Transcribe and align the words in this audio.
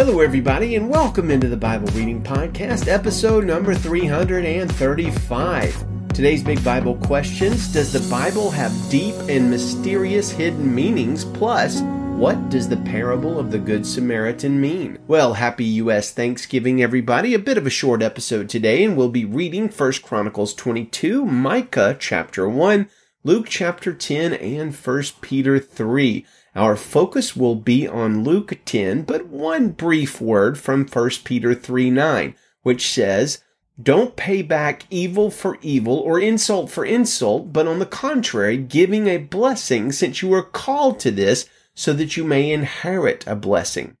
Hello, 0.00 0.20
everybody, 0.20 0.76
and 0.76 0.88
welcome 0.88 1.30
into 1.30 1.46
the 1.46 1.58
Bible 1.58 1.88
Reading 1.88 2.22
Podcast, 2.22 2.88
episode 2.88 3.44
number 3.44 3.74
335. 3.74 5.84
Today's 6.14 6.42
big 6.42 6.64
Bible 6.64 6.96
questions 6.96 7.70
Does 7.70 7.92
the 7.92 8.00
Bible 8.08 8.50
have 8.50 8.72
deep 8.88 9.14
and 9.28 9.50
mysterious 9.50 10.30
hidden 10.30 10.74
meanings? 10.74 11.26
Plus, 11.26 11.82
what 12.16 12.48
does 12.48 12.66
the 12.66 12.78
parable 12.78 13.38
of 13.38 13.50
the 13.50 13.58
Good 13.58 13.86
Samaritan 13.86 14.58
mean? 14.58 14.98
Well, 15.06 15.34
happy 15.34 15.66
U.S. 15.66 16.12
Thanksgiving, 16.12 16.82
everybody. 16.82 17.34
A 17.34 17.38
bit 17.38 17.58
of 17.58 17.66
a 17.66 17.70
short 17.70 18.00
episode 18.00 18.48
today, 18.48 18.82
and 18.82 18.96
we'll 18.96 19.10
be 19.10 19.26
reading 19.26 19.68
1 19.68 19.92
Chronicles 20.02 20.54
22, 20.54 21.26
Micah 21.26 21.94
chapter 22.00 22.48
1, 22.48 22.88
Luke 23.22 23.48
chapter 23.50 23.92
10, 23.92 24.32
and 24.32 24.74
1 24.74 25.02
Peter 25.20 25.58
3. 25.58 26.24
Our 26.56 26.74
focus 26.74 27.36
will 27.36 27.54
be 27.54 27.86
on 27.86 28.24
Luke 28.24 28.58
10, 28.64 29.02
but 29.02 29.26
one 29.26 29.70
brief 29.70 30.20
word 30.20 30.58
from 30.58 30.86
1 30.86 31.10
Peter 31.24 31.54
3 31.54 31.90
9, 31.90 32.34
which 32.62 32.88
says, 32.90 33.42
Don't 33.80 34.16
pay 34.16 34.42
back 34.42 34.84
evil 34.90 35.30
for 35.30 35.58
evil 35.62 35.98
or 35.98 36.18
insult 36.18 36.70
for 36.70 36.84
insult, 36.84 37.52
but 37.52 37.68
on 37.68 37.78
the 37.78 37.86
contrary, 37.86 38.56
giving 38.56 39.06
a 39.06 39.18
blessing, 39.18 39.92
since 39.92 40.22
you 40.22 40.32
are 40.34 40.42
called 40.42 40.98
to 41.00 41.12
this, 41.12 41.48
so 41.74 41.92
that 41.92 42.16
you 42.16 42.24
may 42.24 42.50
inherit 42.50 43.24
a 43.28 43.36
blessing. 43.36 43.96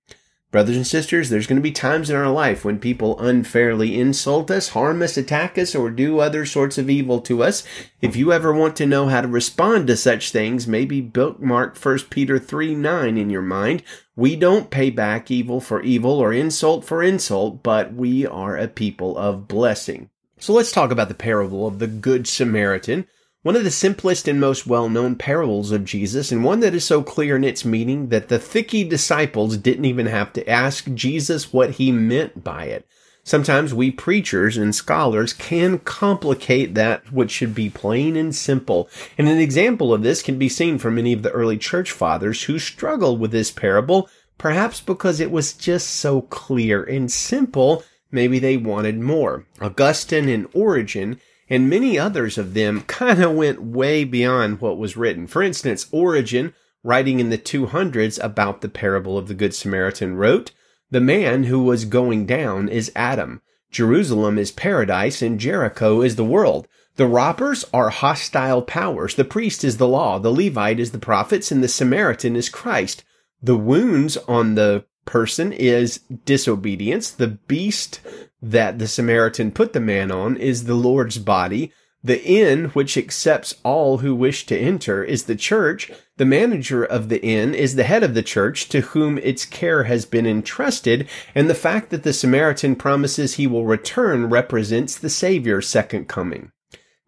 Brothers 0.50 0.76
and 0.76 0.86
sisters, 0.86 1.30
there's 1.30 1.46
going 1.46 1.58
to 1.58 1.62
be 1.62 1.70
times 1.70 2.10
in 2.10 2.16
our 2.16 2.28
life 2.28 2.64
when 2.64 2.80
people 2.80 3.20
unfairly 3.20 4.00
insult 4.00 4.50
us, 4.50 4.70
harm 4.70 5.00
us, 5.00 5.16
attack 5.16 5.56
us, 5.56 5.76
or 5.76 5.90
do 5.90 6.18
other 6.18 6.44
sorts 6.44 6.76
of 6.76 6.90
evil 6.90 7.20
to 7.20 7.44
us. 7.44 7.62
If 8.00 8.16
you 8.16 8.32
ever 8.32 8.52
want 8.52 8.74
to 8.76 8.86
know 8.86 9.06
how 9.06 9.20
to 9.20 9.28
respond 9.28 9.86
to 9.86 9.96
such 9.96 10.32
things, 10.32 10.66
maybe 10.66 11.00
bookmark 11.00 11.78
1 11.78 11.98
Peter 12.10 12.40
3 12.40 12.74
9 12.74 13.16
in 13.16 13.30
your 13.30 13.42
mind. 13.42 13.84
We 14.16 14.34
don't 14.34 14.70
pay 14.70 14.90
back 14.90 15.30
evil 15.30 15.60
for 15.60 15.82
evil 15.82 16.18
or 16.18 16.32
insult 16.32 16.84
for 16.84 17.00
insult, 17.00 17.62
but 17.62 17.94
we 17.94 18.26
are 18.26 18.56
a 18.56 18.66
people 18.66 19.16
of 19.16 19.46
blessing. 19.46 20.10
So 20.40 20.52
let's 20.52 20.72
talk 20.72 20.90
about 20.90 21.06
the 21.06 21.14
parable 21.14 21.64
of 21.68 21.78
the 21.78 21.86
Good 21.86 22.26
Samaritan 22.26 23.06
one 23.42 23.56
of 23.56 23.64
the 23.64 23.70
simplest 23.70 24.28
and 24.28 24.38
most 24.38 24.66
well-known 24.66 25.16
parables 25.16 25.72
of 25.72 25.84
Jesus, 25.84 26.30
and 26.30 26.44
one 26.44 26.60
that 26.60 26.74
is 26.74 26.84
so 26.84 27.02
clear 27.02 27.36
in 27.36 27.44
its 27.44 27.64
meaning 27.64 28.08
that 28.08 28.28
the 28.28 28.38
thicky 28.38 28.84
disciples 28.84 29.56
didn't 29.56 29.86
even 29.86 30.06
have 30.06 30.32
to 30.34 30.48
ask 30.48 30.92
Jesus 30.92 31.52
what 31.52 31.72
he 31.72 31.90
meant 31.90 32.44
by 32.44 32.64
it. 32.64 32.86
Sometimes 33.22 33.72
we 33.72 33.90
preachers 33.90 34.56
and 34.56 34.74
scholars 34.74 35.32
can 35.32 35.78
complicate 35.78 36.74
that 36.74 37.12
which 37.12 37.30
should 37.30 37.54
be 37.54 37.70
plain 37.70 38.16
and 38.16 38.34
simple. 38.34 38.88
And 39.16 39.28
an 39.28 39.38
example 39.38 39.94
of 39.94 40.02
this 40.02 40.22
can 40.22 40.38
be 40.38 40.48
seen 40.48 40.78
from 40.78 40.96
many 40.96 41.12
of 41.12 41.22
the 41.22 41.30
early 41.30 41.58
church 41.58 41.92
fathers 41.92 42.44
who 42.44 42.58
struggled 42.58 43.20
with 43.20 43.30
this 43.30 43.50
parable, 43.50 44.08
perhaps 44.36 44.80
because 44.80 45.20
it 45.20 45.30
was 45.30 45.52
just 45.52 45.88
so 45.88 46.22
clear 46.22 46.82
and 46.82 47.12
simple, 47.12 47.84
maybe 48.10 48.38
they 48.38 48.56
wanted 48.56 48.98
more. 48.98 49.46
Augustine 49.60 50.28
and 50.28 50.48
Origen 50.52 51.20
and 51.50 51.68
many 51.68 51.98
others 51.98 52.38
of 52.38 52.54
them 52.54 52.82
kind 52.82 53.22
of 53.22 53.34
went 53.34 53.60
way 53.60 54.04
beyond 54.04 54.60
what 54.60 54.78
was 54.78 54.96
written. 54.96 55.26
For 55.26 55.42
instance, 55.42 55.86
Origen, 55.90 56.54
writing 56.84 57.18
in 57.18 57.28
the 57.28 57.36
200s 57.36 58.22
about 58.22 58.60
the 58.60 58.68
parable 58.68 59.18
of 59.18 59.26
the 59.26 59.34
Good 59.34 59.52
Samaritan, 59.52 60.14
wrote, 60.14 60.52
The 60.90 61.00
man 61.00 61.44
who 61.44 61.64
was 61.64 61.84
going 61.84 62.24
down 62.24 62.68
is 62.68 62.92
Adam. 62.94 63.42
Jerusalem 63.70 64.38
is 64.38 64.52
paradise 64.52 65.22
and 65.22 65.38
Jericho 65.40 66.00
is 66.00 66.16
the 66.16 66.24
world. 66.24 66.68
The 66.96 67.06
robbers 67.06 67.64
are 67.72 67.90
hostile 67.90 68.62
powers. 68.62 69.14
The 69.14 69.24
priest 69.24 69.64
is 69.64 69.76
the 69.76 69.88
law. 69.88 70.18
The 70.18 70.32
Levite 70.32 70.80
is 70.80 70.92
the 70.92 70.98
prophets 70.98 71.50
and 71.50 71.62
the 71.62 71.68
Samaritan 71.68 72.36
is 72.36 72.48
Christ. 72.48 73.04
The 73.42 73.56
wounds 73.56 74.16
on 74.28 74.54
the 74.54 74.84
person 75.10 75.52
is 75.52 75.98
disobedience. 76.24 77.10
The 77.10 77.26
beast 77.26 78.00
that 78.40 78.78
the 78.78 78.86
Samaritan 78.86 79.50
put 79.50 79.72
the 79.72 79.80
man 79.80 80.12
on 80.12 80.36
is 80.36 80.64
the 80.64 80.74
Lord's 80.74 81.18
body. 81.18 81.72
The 82.02 82.24
inn, 82.24 82.66
which 82.66 82.96
accepts 82.96 83.56
all 83.64 83.98
who 83.98 84.14
wish 84.14 84.46
to 84.46 84.56
enter, 84.56 85.02
is 85.02 85.24
the 85.24 85.34
church. 85.34 85.90
The 86.16 86.24
manager 86.24 86.84
of 86.84 87.08
the 87.08 87.20
inn 87.22 87.54
is 87.54 87.74
the 87.74 87.82
head 87.82 88.04
of 88.04 88.14
the 88.14 88.22
church 88.22 88.68
to 88.68 88.82
whom 88.82 89.18
its 89.18 89.44
care 89.44 89.82
has 89.82 90.06
been 90.06 90.26
entrusted. 90.26 91.08
And 91.34 91.50
the 91.50 91.54
fact 91.54 91.90
that 91.90 92.04
the 92.04 92.12
Samaritan 92.12 92.76
promises 92.76 93.34
he 93.34 93.48
will 93.48 93.66
return 93.66 94.30
represents 94.30 94.96
the 94.96 95.10
Savior's 95.10 95.68
second 95.68 96.06
coming. 96.06 96.52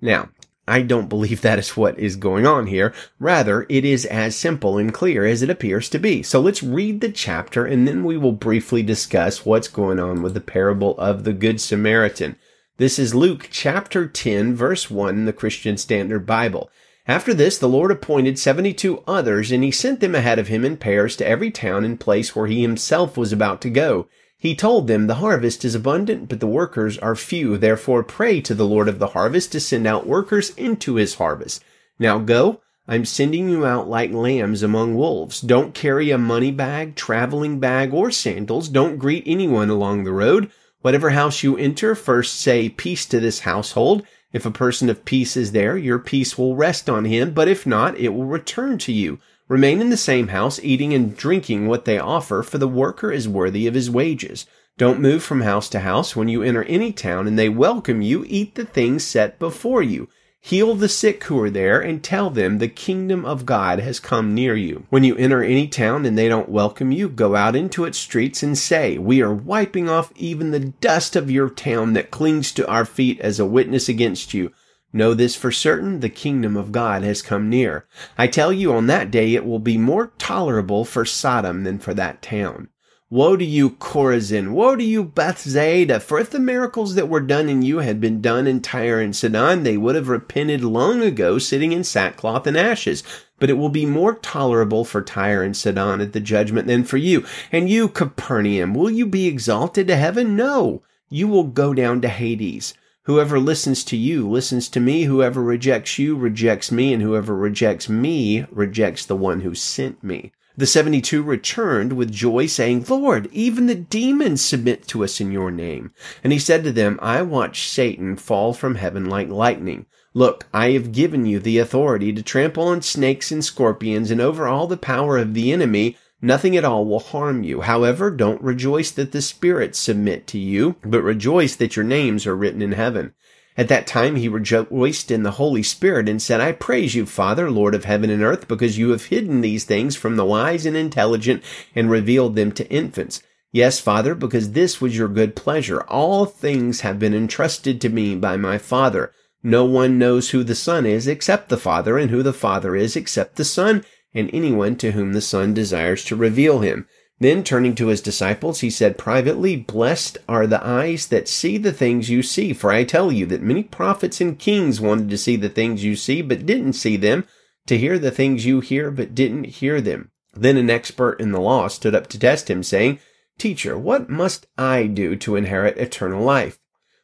Now, 0.00 0.30
I 0.66 0.82
don't 0.82 1.08
believe 1.08 1.40
that 1.40 1.58
is 1.58 1.76
what 1.76 1.98
is 1.98 2.14
going 2.16 2.46
on 2.46 2.68
here. 2.68 2.94
Rather, 3.18 3.66
it 3.68 3.84
is 3.84 4.04
as 4.06 4.36
simple 4.36 4.78
and 4.78 4.94
clear 4.94 5.26
as 5.26 5.42
it 5.42 5.50
appears 5.50 5.88
to 5.90 5.98
be. 5.98 6.22
So 6.22 6.40
let's 6.40 6.62
read 6.62 7.00
the 7.00 7.10
chapter 7.10 7.66
and 7.66 7.86
then 7.86 8.04
we 8.04 8.16
will 8.16 8.32
briefly 8.32 8.82
discuss 8.82 9.44
what's 9.44 9.68
going 9.68 9.98
on 9.98 10.22
with 10.22 10.34
the 10.34 10.40
parable 10.40 10.96
of 10.98 11.24
the 11.24 11.32
Good 11.32 11.60
Samaritan. 11.60 12.36
This 12.76 12.98
is 12.98 13.14
Luke 13.14 13.48
chapter 13.50 14.06
10 14.06 14.54
verse 14.54 14.90
1 14.90 15.14
in 15.16 15.24
the 15.24 15.32
Christian 15.32 15.76
Standard 15.76 16.26
Bible. 16.26 16.70
After 17.06 17.34
this, 17.34 17.58
the 17.58 17.68
Lord 17.68 17.90
appointed 17.90 18.38
seventy-two 18.38 19.02
others, 19.08 19.50
and 19.50 19.64
he 19.64 19.72
sent 19.72 19.98
them 19.98 20.14
ahead 20.14 20.38
of 20.38 20.46
him 20.46 20.64
in 20.64 20.76
pairs 20.76 21.16
to 21.16 21.26
every 21.26 21.50
town 21.50 21.84
and 21.84 21.98
place 21.98 22.36
where 22.36 22.46
he 22.46 22.62
himself 22.62 23.16
was 23.16 23.32
about 23.32 23.60
to 23.62 23.70
go. 23.70 24.06
He 24.42 24.56
told 24.56 24.88
them, 24.88 25.06
The 25.06 25.22
harvest 25.22 25.64
is 25.64 25.76
abundant, 25.76 26.28
but 26.28 26.40
the 26.40 26.48
workers 26.48 26.98
are 26.98 27.14
few. 27.14 27.56
Therefore 27.56 28.02
pray 28.02 28.40
to 28.40 28.54
the 28.54 28.66
Lord 28.66 28.88
of 28.88 28.98
the 28.98 29.14
harvest 29.14 29.52
to 29.52 29.60
send 29.60 29.86
out 29.86 30.04
workers 30.04 30.50
into 30.56 30.96
his 30.96 31.14
harvest. 31.14 31.62
Now 32.00 32.18
go. 32.18 32.60
I'm 32.88 33.04
sending 33.04 33.48
you 33.48 33.64
out 33.64 33.88
like 33.88 34.10
lambs 34.10 34.64
among 34.64 34.96
wolves. 34.96 35.40
Don't 35.40 35.74
carry 35.74 36.10
a 36.10 36.18
money 36.18 36.50
bag, 36.50 36.96
traveling 36.96 37.60
bag, 37.60 37.94
or 37.94 38.10
sandals. 38.10 38.68
Don't 38.68 38.98
greet 38.98 39.22
anyone 39.26 39.70
along 39.70 40.02
the 40.02 40.12
road. 40.12 40.50
Whatever 40.80 41.10
house 41.10 41.44
you 41.44 41.56
enter, 41.56 41.94
first 41.94 42.40
say 42.40 42.68
peace 42.68 43.06
to 43.06 43.20
this 43.20 43.40
household. 43.40 44.04
If 44.32 44.44
a 44.44 44.50
person 44.50 44.90
of 44.90 45.04
peace 45.04 45.36
is 45.36 45.52
there, 45.52 45.76
your 45.76 46.00
peace 46.00 46.36
will 46.36 46.56
rest 46.56 46.90
on 46.90 47.04
him, 47.04 47.32
but 47.32 47.46
if 47.46 47.64
not, 47.64 47.96
it 47.96 48.08
will 48.08 48.24
return 48.24 48.76
to 48.78 48.92
you. 48.92 49.20
Remain 49.48 49.80
in 49.80 49.90
the 49.90 49.96
same 49.96 50.28
house, 50.28 50.60
eating 50.62 50.94
and 50.94 51.16
drinking 51.16 51.66
what 51.66 51.84
they 51.84 51.98
offer, 51.98 52.42
for 52.42 52.58
the 52.58 52.68
worker 52.68 53.12
is 53.12 53.28
worthy 53.28 53.66
of 53.66 53.74
his 53.74 53.90
wages. 53.90 54.46
Don't 54.78 55.00
move 55.00 55.22
from 55.22 55.42
house 55.42 55.68
to 55.70 55.80
house. 55.80 56.16
When 56.16 56.28
you 56.28 56.42
enter 56.42 56.64
any 56.64 56.92
town 56.92 57.26
and 57.26 57.38
they 57.38 57.48
welcome 57.48 58.00
you, 58.00 58.24
eat 58.26 58.54
the 58.54 58.64
things 58.64 59.04
set 59.04 59.38
before 59.38 59.82
you. 59.82 60.08
Heal 60.44 60.74
the 60.74 60.88
sick 60.88 61.22
who 61.24 61.40
are 61.40 61.50
there 61.50 61.80
and 61.80 62.02
tell 62.02 62.28
them 62.28 62.58
the 62.58 62.66
kingdom 62.66 63.24
of 63.24 63.46
God 63.46 63.78
has 63.78 64.00
come 64.00 64.34
near 64.34 64.56
you. 64.56 64.86
When 64.90 65.04
you 65.04 65.14
enter 65.16 65.40
any 65.40 65.68
town 65.68 66.04
and 66.04 66.18
they 66.18 66.28
don't 66.28 66.48
welcome 66.48 66.90
you, 66.90 67.08
go 67.08 67.36
out 67.36 67.54
into 67.54 67.84
its 67.84 67.98
streets 67.98 68.42
and 68.42 68.58
say, 68.58 68.98
We 68.98 69.22
are 69.22 69.32
wiping 69.32 69.88
off 69.88 70.12
even 70.16 70.50
the 70.50 70.58
dust 70.58 71.14
of 71.14 71.30
your 71.30 71.48
town 71.48 71.92
that 71.92 72.10
clings 72.10 72.50
to 72.52 72.66
our 72.66 72.84
feet 72.84 73.20
as 73.20 73.38
a 73.38 73.46
witness 73.46 73.88
against 73.88 74.34
you. 74.34 74.52
Know 74.92 75.14
this 75.14 75.34
for 75.34 75.50
certain, 75.50 76.00
the 76.00 76.10
kingdom 76.10 76.56
of 76.56 76.70
God 76.70 77.02
has 77.02 77.22
come 77.22 77.48
near. 77.48 77.86
I 78.18 78.26
tell 78.26 78.52
you, 78.52 78.72
on 78.74 78.88
that 78.88 79.10
day 79.10 79.34
it 79.34 79.46
will 79.46 79.58
be 79.58 79.78
more 79.78 80.12
tolerable 80.18 80.84
for 80.84 81.04
Sodom 81.04 81.64
than 81.64 81.78
for 81.78 81.94
that 81.94 82.20
town. 82.20 82.68
Woe 83.12 83.36
to 83.36 83.44
you, 83.44 83.70
Chorazin! 83.70 84.52
Woe 84.52 84.74
to 84.74 84.82
you, 84.82 85.04
Bethsaida! 85.04 86.00
For 86.00 86.18
if 86.18 86.30
the 86.30 86.38
miracles 86.38 86.94
that 86.94 87.10
were 87.10 87.20
done 87.20 87.50
in 87.50 87.60
you 87.60 87.78
had 87.78 88.00
been 88.00 88.22
done 88.22 88.46
in 88.46 88.60
Tyre 88.60 89.00
and 89.00 89.14
Sidon, 89.14 89.64
they 89.64 89.76
would 89.76 89.94
have 89.94 90.08
repented 90.08 90.64
long 90.64 91.02
ago, 91.02 91.38
sitting 91.38 91.72
in 91.72 91.84
sackcloth 91.84 92.46
and 92.46 92.56
ashes. 92.56 93.02
But 93.38 93.50
it 93.50 93.58
will 93.58 93.68
be 93.68 93.84
more 93.84 94.14
tolerable 94.14 94.86
for 94.86 95.02
Tyre 95.02 95.42
and 95.42 95.54
Sidon 95.54 96.00
at 96.00 96.14
the 96.14 96.20
judgment 96.20 96.66
than 96.66 96.84
for 96.84 96.96
you. 96.96 97.24
And 97.50 97.68
you, 97.68 97.88
Capernaum, 97.88 98.72
will 98.72 98.90
you 98.90 99.04
be 99.04 99.26
exalted 99.26 99.88
to 99.88 99.96
heaven? 99.96 100.34
No, 100.34 100.82
you 101.10 101.28
will 101.28 101.44
go 101.44 101.74
down 101.74 102.00
to 102.00 102.08
Hades. 102.08 102.72
Whoever 103.04 103.40
listens 103.40 103.82
to 103.84 103.96
you 103.96 104.28
listens 104.30 104.68
to 104.68 104.80
me. 104.80 105.04
Whoever 105.04 105.42
rejects 105.42 105.98
you 105.98 106.16
rejects 106.16 106.70
me. 106.70 106.92
And 106.92 107.02
whoever 107.02 107.34
rejects 107.34 107.88
me 107.88 108.44
rejects 108.50 109.04
the 109.04 109.16
one 109.16 109.40
who 109.40 109.54
sent 109.54 110.04
me. 110.04 110.32
The 110.56 110.66
72 110.66 111.22
returned 111.22 111.94
with 111.94 112.12
joy 112.12 112.46
saying, 112.46 112.84
Lord, 112.88 113.28
even 113.32 113.66
the 113.66 113.74
demons 113.74 114.42
submit 114.42 114.86
to 114.88 115.02
us 115.02 115.20
in 115.20 115.32
your 115.32 115.50
name. 115.50 115.92
And 116.22 116.32
he 116.32 116.38
said 116.38 116.62
to 116.64 116.72
them, 116.72 116.98
I 117.02 117.22
watched 117.22 117.70
Satan 117.70 118.16
fall 118.16 118.52
from 118.52 118.74
heaven 118.74 119.06
like 119.06 119.30
lightning. 119.30 119.86
Look, 120.14 120.46
I 120.52 120.72
have 120.72 120.92
given 120.92 121.24
you 121.24 121.40
the 121.40 121.56
authority 121.56 122.12
to 122.12 122.22
trample 122.22 122.64
on 122.64 122.82
snakes 122.82 123.32
and 123.32 123.42
scorpions 123.42 124.10
and 124.10 124.20
over 124.20 124.46
all 124.46 124.66
the 124.66 124.76
power 124.76 125.16
of 125.16 125.32
the 125.32 125.50
enemy, 125.50 125.96
Nothing 126.24 126.56
at 126.56 126.64
all 126.64 126.84
will 126.84 127.00
harm 127.00 127.42
you. 127.42 127.62
However, 127.62 128.08
don't 128.10 128.40
rejoice 128.40 128.92
that 128.92 129.10
the 129.10 129.20
spirits 129.20 129.78
submit 129.78 130.28
to 130.28 130.38
you, 130.38 130.76
but 130.84 131.02
rejoice 131.02 131.56
that 131.56 131.74
your 131.74 131.84
names 131.84 132.28
are 132.28 132.36
written 132.36 132.62
in 132.62 132.72
heaven. 132.72 133.12
At 133.56 133.68
that 133.68 133.88
time 133.88 134.16
he 134.16 134.28
rejoiced 134.28 135.10
in 135.10 135.24
the 135.24 135.32
Holy 135.32 135.64
Spirit 135.64 136.08
and 136.08 136.22
said, 136.22 136.40
I 136.40 136.52
praise 136.52 136.94
you, 136.94 137.06
Father, 137.06 137.50
Lord 137.50 137.74
of 137.74 137.84
heaven 137.84 138.08
and 138.08 138.22
earth, 138.22 138.46
because 138.48 138.78
you 138.78 138.90
have 138.90 139.06
hidden 139.06 139.40
these 139.40 139.64
things 139.64 139.96
from 139.96 140.16
the 140.16 140.24
wise 140.24 140.64
and 140.64 140.76
intelligent 140.76 141.42
and 141.74 141.90
revealed 141.90 142.36
them 142.36 142.52
to 142.52 142.70
infants. 142.70 143.20
Yes, 143.50 143.78
Father, 143.80 144.14
because 144.14 144.52
this 144.52 144.80
was 144.80 144.96
your 144.96 145.08
good 145.08 145.36
pleasure. 145.36 145.82
All 145.82 146.24
things 146.24 146.80
have 146.80 146.98
been 146.98 147.14
entrusted 147.14 147.80
to 147.80 147.90
me 147.90 148.14
by 148.14 148.38
my 148.38 148.56
Father. 148.56 149.12
No 149.42 149.64
one 149.64 149.98
knows 149.98 150.30
who 150.30 150.44
the 150.44 150.54
Son 150.54 150.86
is 150.86 151.06
except 151.06 151.48
the 151.48 151.58
Father, 151.58 151.98
and 151.98 152.10
who 152.10 152.22
the 152.22 152.32
Father 152.32 152.74
is 152.74 152.96
except 152.96 153.36
the 153.36 153.44
Son, 153.44 153.84
and 154.14 154.30
anyone 154.32 154.76
to 154.76 154.92
whom 154.92 155.12
the 155.12 155.20
Son 155.20 155.54
desires 155.54 156.04
to 156.04 156.16
reveal 156.16 156.60
him. 156.60 156.86
Then, 157.20 157.44
turning 157.44 157.74
to 157.76 157.86
his 157.86 158.00
disciples, 158.00 158.60
he 158.60 158.70
said 158.70 158.98
privately, 158.98 159.54
Blessed 159.56 160.18
are 160.28 160.46
the 160.46 160.64
eyes 160.66 161.06
that 161.06 161.28
see 161.28 161.56
the 161.56 161.72
things 161.72 162.10
you 162.10 162.22
see, 162.22 162.52
for 162.52 162.72
I 162.72 162.84
tell 162.84 163.12
you 163.12 163.26
that 163.26 163.42
many 163.42 163.62
prophets 163.62 164.20
and 164.20 164.38
kings 164.38 164.80
wanted 164.80 165.08
to 165.10 165.18
see 165.18 165.36
the 165.36 165.48
things 165.48 165.84
you 165.84 165.94
see, 165.94 166.20
but 166.20 166.46
didn't 166.46 166.72
see 166.72 166.96
them, 166.96 167.24
to 167.66 167.78
hear 167.78 167.98
the 167.98 168.10
things 168.10 168.44
you 168.44 168.60
hear, 168.60 168.90
but 168.90 169.14
didn't 169.14 169.44
hear 169.44 169.80
them. 169.80 170.10
Then 170.34 170.56
an 170.56 170.70
expert 170.70 171.20
in 171.20 171.30
the 171.30 171.40
law 171.40 171.68
stood 171.68 171.94
up 171.94 172.06
to 172.08 172.18
test 172.18 172.50
him, 172.50 172.62
saying, 172.62 172.98
Teacher, 173.38 173.78
what 173.78 174.10
must 174.10 174.46
I 174.58 174.86
do 174.86 175.16
to 175.16 175.36
inherit 175.36 175.78
eternal 175.78 176.22
life? 176.22 176.58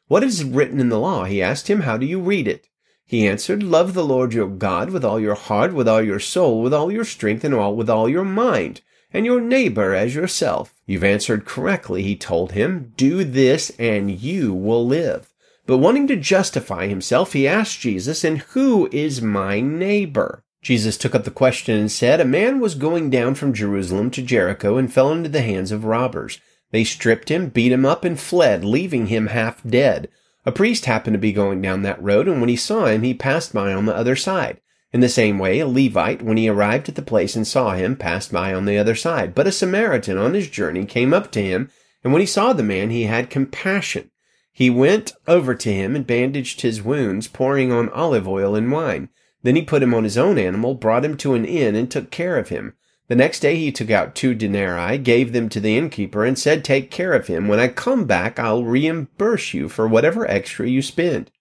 What 0.07 0.23
is 0.23 0.43
written 0.43 0.79
in 0.79 0.89
the 0.89 0.99
law? 0.99 1.25
He 1.25 1.41
asked 1.41 1.69
him, 1.69 1.81
How 1.81 1.97
do 1.97 2.05
you 2.05 2.19
read 2.19 2.47
it? 2.47 2.68
He 3.09 3.27
answered, 3.27 3.63
Love 3.63 3.95
the 3.95 4.05
Lord 4.05 4.35
your 4.35 4.47
God 4.47 4.91
with 4.91 5.03
all 5.03 5.19
your 5.19 5.33
heart, 5.33 5.73
with 5.73 5.87
all 5.87 5.99
your 6.03 6.19
soul, 6.19 6.61
with 6.61 6.75
all 6.75 6.91
your 6.91 7.03
strength, 7.03 7.43
and 7.43 7.55
all 7.55 7.75
with 7.75 7.89
all 7.89 8.07
your 8.07 8.23
mind 8.23 8.81
and 9.11 9.25
your 9.25 9.41
neighbor 9.41 9.95
as 9.95 10.13
yourself. 10.13 10.75
You've 10.85 11.03
answered 11.03 11.45
correctly, 11.45 12.03
he 12.03 12.15
told 12.15 12.51
him. 12.51 12.93
Do 12.95 13.23
this 13.23 13.71
and 13.79 14.11
you 14.11 14.53
will 14.53 14.85
live. 14.85 15.33
But 15.65 15.79
wanting 15.79 16.05
to 16.07 16.15
justify 16.15 16.85
himself, 16.85 17.33
he 17.33 17.47
asked 17.47 17.79
Jesus, 17.79 18.23
And 18.23 18.39
who 18.39 18.89
is 18.91 19.23
my 19.23 19.59
neighbor? 19.59 20.43
Jesus 20.61 20.95
took 20.95 21.15
up 21.15 21.23
the 21.23 21.31
question 21.31 21.79
and 21.79 21.91
said, 21.91 22.19
A 22.19 22.25
man 22.25 22.59
was 22.59 22.75
going 22.75 23.09
down 23.09 23.33
from 23.33 23.53
Jerusalem 23.53 24.11
to 24.11 24.21
Jericho 24.21 24.77
and 24.77 24.93
fell 24.93 25.11
into 25.11 25.29
the 25.29 25.41
hands 25.41 25.71
of 25.71 25.85
robbers. 25.85 26.39
They 26.69 26.83
stripped 26.83 27.29
him, 27.29 27.49
beat 27.49 27.71
him 27.71 27.87
up, 27.87 28.03
and 28.03 28.19
fled, 28.19 28.63
leaving 28.63 29.07
him 29.07 29.27
half 29.27 29.63
dead. 29.63 30.09
A 30.49 30.51
priest 30.51 30.85
happened 30.85 31.13
to 31.13 31.19
be 31.19 31.31
going 31.31 31.61
down 31.61 31.83
that 31.83 32.01
road, 32.01 32.27
and 32.27 32.39
when 32.39 32.49
he 32.49 32.55
saw 32.55 32.87
him, 32.87 33.03
he 33.03 33.13
passed 33.13 33.53
by 33.53 33.71
on 33.71 33.85
the 33.85 33.95
other 33.95 34.15
side. 34.15 34.59
In 34.91 34.99
the 34.99 35.07
same 35.07 35.37
way, 35.37 35.59
a 35.59 35.67
Levite, 35.67 36.23
when 36.23 36.37
he 36.37 36.49
arrived 36.49 36.89
at 36.89 36.95
the 36.95 37.03
place 37.03 37.35
and 37.35 37.45
saw 37.45 37.75
him, 37.75 37.95
passed 37.95 38.31
by 38.31 38.51
on 38.51 38.65
the 38.65 38.75
other 38.75 38.95
side. 38.95 39.35
But 39.35 39.45
a 39.45 39.51
Samaritan 39.51 40.17
on 40.17 40.33
his 40.33 40.49
journey 40.49 40.85
came 40.85 41.13
up 41.13 41.31
to 41.33 41.39
him, 41.43 41.69
and 42.03 42.11
when 42.11 42.19
he 42.19 42.25
saw 42.25 42.53
the 42.53 42.63
man, 42.63 42.89
he 42.89 43.03
had 43.03 43.29
compassion. 43.29 44.09
He 44.51 44.71
went 44.71 45.13
over 45.27 45.53
to 45.53 45.71
him 45.71 45.95
and 45.95 46.07
bandaged 46.07 46.61
his 46.61 46.81
wounds, 46.81 47.27
pouring 47.27 47.71
on 47.71 47.89
olive 47.89 48.27
oil 48.27 48.55
and 48.55 48.71
wine. 48.71 49.09
Then 49.43 49.55
he 49.55 49.61
put 49.61 49.83
him 49.83 49.93
on 49.93 50.03
his 50.03 50.17
own 50.17 50.39
animal, 50.39 50.73
brought 50.73 51.05
him 51.05 51.15
to 51.17 51.35
an 51.35 51.45
inn, 51.45 51.75
and 51.75 51.91
took 51.91 52.09
care 52.09 52.37
of 52.37 52.49
him. 52.49 52.73
The 53.09 53.15
next 53.15 53.39
day 53.39 53.55
he 53.55 53.71
took 53.71 53.89
out 53.89 54.13
two 54.13 54.35
denarii, 54.35 54.99
gave 54.99 55.33
them 55.33 55.49
to 55.49 55.59
the 55.59 55.75
innkeeper, 55.75 56.23
and 56.23 56.37
said, 56.37 56.63
Take 56.63 56.91
care 56.91 57.13
of 57.13 57.25
him. 57.25 57.47
When 57.47 57.59
I 57.59 57.67
come 57.67 58.05
back, 58.05 58.37
I'll 58.37 58.63
reimburse 58.63 59.51
you 59.51 59.67
for 59.67 59.87
whatever 59.87 60.29
extra 60.29 60.67
you 60.67 60.83
spend. 60.83 61.31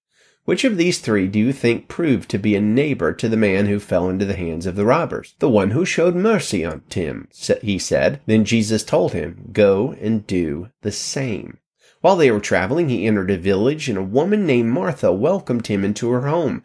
Which 0.47 0.65
of 0.65 0.79
these 0.79 0.99
three 0.99 1.29
do 1.29 1.39
you 1.39 1.53
think 1.53 1.87
proved 1.87 2.31
to 2.31 2.39
be 2.39 2.55
a 2.57 2.61
neighbor 2.63 3.13
to 3.13 3.29
the 3.29 3.37
man 3.37 3.67
who 3.67 3.79
fell 3.79 4.09
into 4.09 4.25
the 4.25 4.35
hands 4.35 4.65
of 4.65 4.77
the 4.77 4.87
robbers? 4.87 5.35
The 5.41 5.51
one 5.51 5.73
who 5.73 5.85
showed 5.85 6.15
mercy 6.15 6.65
on 6.65 6.85
him, 6.91 7.29
he 7.61 7.79
said. 7.79 8.23
Then 8.25 8.47
Jesus 8.47 8.83
told 8.83 9.13
him, 9.13 9.51
Go 9.53 9.95
and 10.01 10.27
do 10.27 10.71
the 10.81 10.91
same. 10.91 11.59
While 12.01 12.17
they 12.17 12.31
were 12.31 12.41
traveling, 12.41 12.89
he 12.89 13.07
entered 13.07 13.31
a 13.31 13.37
village, 13.37 13.91
and 13.91 13.99
a 13.99 14.03
woman 14.03 14.47
named 14.47 14.71
Martha 14.71 15.13
welcomed 15.13 15.67
him 15.67 15.85
into 15.85 16.09
her 16.13 16.29
home. 16.29 16.65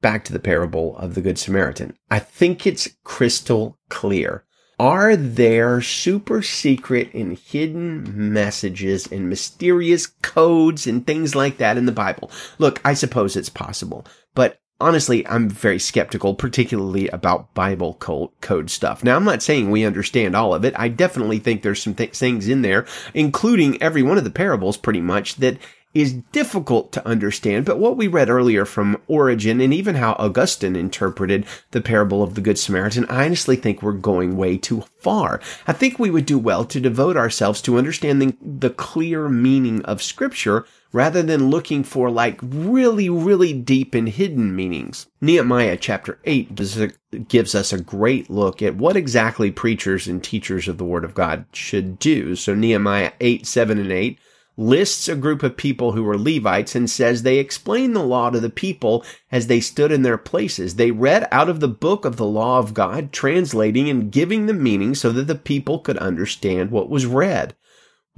back 0.00 0.24
to 0.24 0.32
the 0.32 0.38
parable 0.38 0.96
of 0.98 1.14
the 1.14 1.20
Good 1.20 1.38
Samaritan. 1.38 1.96
I 2.10 2.18
think 2.18 2.66
it's 2.66 2.88
crystal 3.04 3.78
clear 3.88 4.44
are 4.80 5.16
there 5.16 5.82
super 5.82 6.40
secret 6.40 7.12
and 7.12 7.36
hidden 7.36 8.32
messages 8.32 9.10
and 9.10 9.28
mysterious 9.28 10.06
codes 10.06 10.86
and 10.86 11.04
things 11.04 11.34
like 11.34 11.58
that 11.58 11.76
in 11.76 11.86
the 11.86 11.92
Bible? 11.92 12.30
Look, 12.58 12.80
I 12.84 12.94
suppose 12.94 13.34
it's 13.34 13.48
possible, 13.48 14.06
but 14.36 14.60
honestly, 14.80 15.26
I'm 15.26 15.48
very 15.48 15.80
skeptical, 15.80 16.34
particularly 16.34 17.08
about 17.08 17.54
Bible 17.54 17.94
code 17.94 18.70
stuff. 18.70 19.02
Now, 19.02 19.16
I'm 19.16 19.24
not 19.24 19.42
saying 19.42 19.70
we 19.70 19.84
understand 19.84 20.36
all 20.36 20.54
of 20.54 20.64
it. 20.64 20.74
I 20.78 20.86
definitely 20.86 21.40
think 21.40 21.62
there's 21.62 21.82
some 21.82 21.94
th- 21.94 22.16
things 22.16 22.46
in 22.46 22.62
there, 22.62 22.86
including 23.14 23.82
every 23.82 24.02
one 24.02 24.18
of 24.18 24.24
the 24.24 24.30
parables 24.30 24.76
pretty 24.76 25.00
much 25.00 25.36
that 25.36 25.58
is 26.00 26.14
difficult 26.32 26.92
to 26.92 27.06
understand, 27.06 27.64
but 27.64 27.78
what 27.78 27.96
we 27.96 28.06
read 28.06 28.30
earlier 28.30 28.64
from 28.64 29.00
Origen 29.06 29.60
and 29.60 29.74
even 29.74 29.96
how 29.96 30.12
Augustine 30.12 30.76
interpreted 30.76 31.46
the 31.72 31.80
parable 31.80 32.22
of 32.22 32.34
the 32.34 32.40
Good 32.40 32.58
Samaritan, 32.58 33.06
I 33.08 33.24
honestly 33.26 33.56
think 33.56 33.82
we're 33.82 33.92
going 33.92 34.36
way 34.36 34.56
too 34.56 34.84
far. 35.00 35.40
I 35.66 35.72
think 35.72 35.98
we 35.98 36.10
would 36.10 36.26
do 36.26 36.38
well 36.38 36.64
to 36.66 36.80
devote 36.80 37.16
ourselves 37.16 37.60
to 37.62 37.78
understanding 37.78 38.36
the 38.40 38.70
clear 38.70 39.28
meaning 39.28 39.84
of 39.84 40.02
Scripture 40.02 40.66
rather 40.92 41.22
than 41.22 41.50
looking 41.50 41.84
for 41.84 42.10
like 42.10 42.38
really, 42.42 43.10
really 43.10 43.52
deep 43.52 43.94
and 43.94 44.08
hidden 44.08 44.56
meanings. 44.56 45.06
Nehemiah 45.20 45.76
chapter 45.76 46.18
8 46.24 47.28
gives 47.28 47.54
us 47.54 47.72
a 47.72 47.80
great 47.80 48.30
look 48.30 48.62
at 48.62 48.76
what 48.76 48.96
exactly 48.96 49.50
preachers 49.50 50.06
and 50.06 50.22
teachers 50.22 50.68
of 50.68 50.78
the 50.78 50.84
Word 50.84 51.04
of 51.04 51.14
God 51.14 51.44
should 51.52 51.98
do. 51.98 52.34
So 52.36 52.54
Nehemiah 52.54 53.12
8, 53.20 53.46
7, 53.46 53.78
and 53.78 53.92
8 53.92 54.18
lists 54.58 55.08
a 55.08 55.14
group 55.14 55.44
of 55.44 55.56
people 55.56 55.92
who 55.92 56.02
were 56.02 56.18
Levites 56.18 56.74
and 56.74 56.90
says 56.90 57.22
they 57.22 57.38
explained 57.38 57.94
the 57.94 58.02
law 58.02 58.28
to 58.28 58.40
the 58.40 58.50
people 58.50 59.04
as 59.30 59.46
they 59.46 59.60
stood 59.60 59.92
in 59.92 60.02
their 60.02 60.18
places. 60.18 60.74
They 60.74 60.90
read 60.90 61.28
out 61.30 61.48
of 61.48 61.60
the 61.60 61.68
book 61.68 62.04
of 62.04 62.16
the 62.16 62.26
law 62.26 62.58
of 62.58 62.74
God, 62.74 63.12
translating 63.12 63.88
and 63.88 64.10
giving 64.10 64.46
the 64.46 64.52
meaning 64.52 64.96
so 64.96 65.12
that 65.12 65.28
the 65.28 65.36
people 65.36 65.78
could 65.78 65.96
understand 65.98 66.72
what 66.72 66.90
was 66.90 67.06
read. 67.06 67.54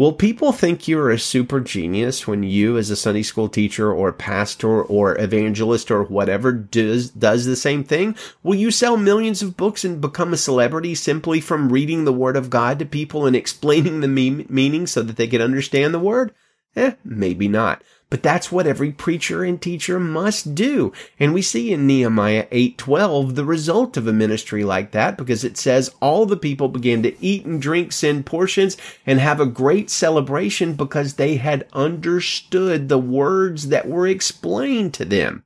Will 0.01 0.15
people 0.15 0.53
think 0.53 0.89
you're 0.89 1.11
a 1.11 1.19
super 1.19 1.61
genius 1.61 2.27
when 2.27 2.43
you, 2.43 2.79
as 2.79 2.89
a 2.89 2.97
Sunday 2.97 3.23
school 3.23 3.51
teacher 3.51 3.93
or 3.93 4.15
pastor 4.15 4.81
or 4.83 5.21
evangelist 5.21 5.91
or 5.91 6.05
whatever, 6.05 6.53
does, 6.53 7.11
does 7.11 7.45
the 7.45 7.55
same 7.55 7.85
thing? 7.85 8.17
Will 8.43 8.55
you 8.55 8.71
sell 8.71 8.97
millions 8.97 9.43
of 9.43 9.59
books 9.59 9.85
and 9.85 10.01
become 10.01 10.33
a 10.33 10.39
celebrity 10.39 10.95
simply 10.95 11.39
from 11.39 11.71
reading 11.71 12.07
the 12.07 12.15
Word 12.15 12.39
of 12.39 12.49
God 12.49 12.79
to 12.79 12.87
people 12.87 13.27
and 13.27 13.37
explaining 13.37 14.01
the 14.01 14.09
me- 14.09 14.47
meaning 14.49 14.87
so 14.87 15.03
that 15.03 15.17
they 15.17 15.27
can 15.27 15.43
understand 15.43 15.93
the 15.93 15.99
Word? 15.99 16.33
Eh, 16.75 16.93
maybe 17.05 17.47
not. 17.47 17.83
But 18.11 18.25
that's 18.25 18.51
what 18.51 18.67
every 18.67 18.91
preacher 18.91 19.45
and 19.45 19.63
teacher 19.63 20.01
must 20.01 20.55
do. 20.57 20.93
And 21.21 21.33
we 21.33 21.43
see 21.43 21.73
in 21.73 21.87
Nehemiah 21.87 22.47
8:12 22.51 23.37
the 23.37 23.45
result 23.45 23.97
of 23.97 24.09
a 24.09 24.13
ministry 24.13 24.65
like 24.65 24.91
that 24.91 25.17
because 25.17 25.45
it 25.45 25.57
says 25.57 25.95
all 26.01 26.27
the 26.27 26.37
people 26.37 26.69
began 26.69 27.05
to 27.05 27.25
eat 27.25 27.47
and 27.47 27.63
drink 27.63 27.93
sin 27.93 28.25
portions 28.25 28.77
and 29.07 29.21
have 29.21 29.41
a 29.41 29.47
great 29.47 29.91
celebration 29.91 30.75
because 30.75 31.15
they 31.15 31.37
had 31.37 31.67
understood 31.73 32.89
the 32.89 32.99
words 32.99 33.69
that 33.69 33.89
were 33.89 34.09
explained 34.09 34.93
to 34.95 35.05
them. 35.05 35.45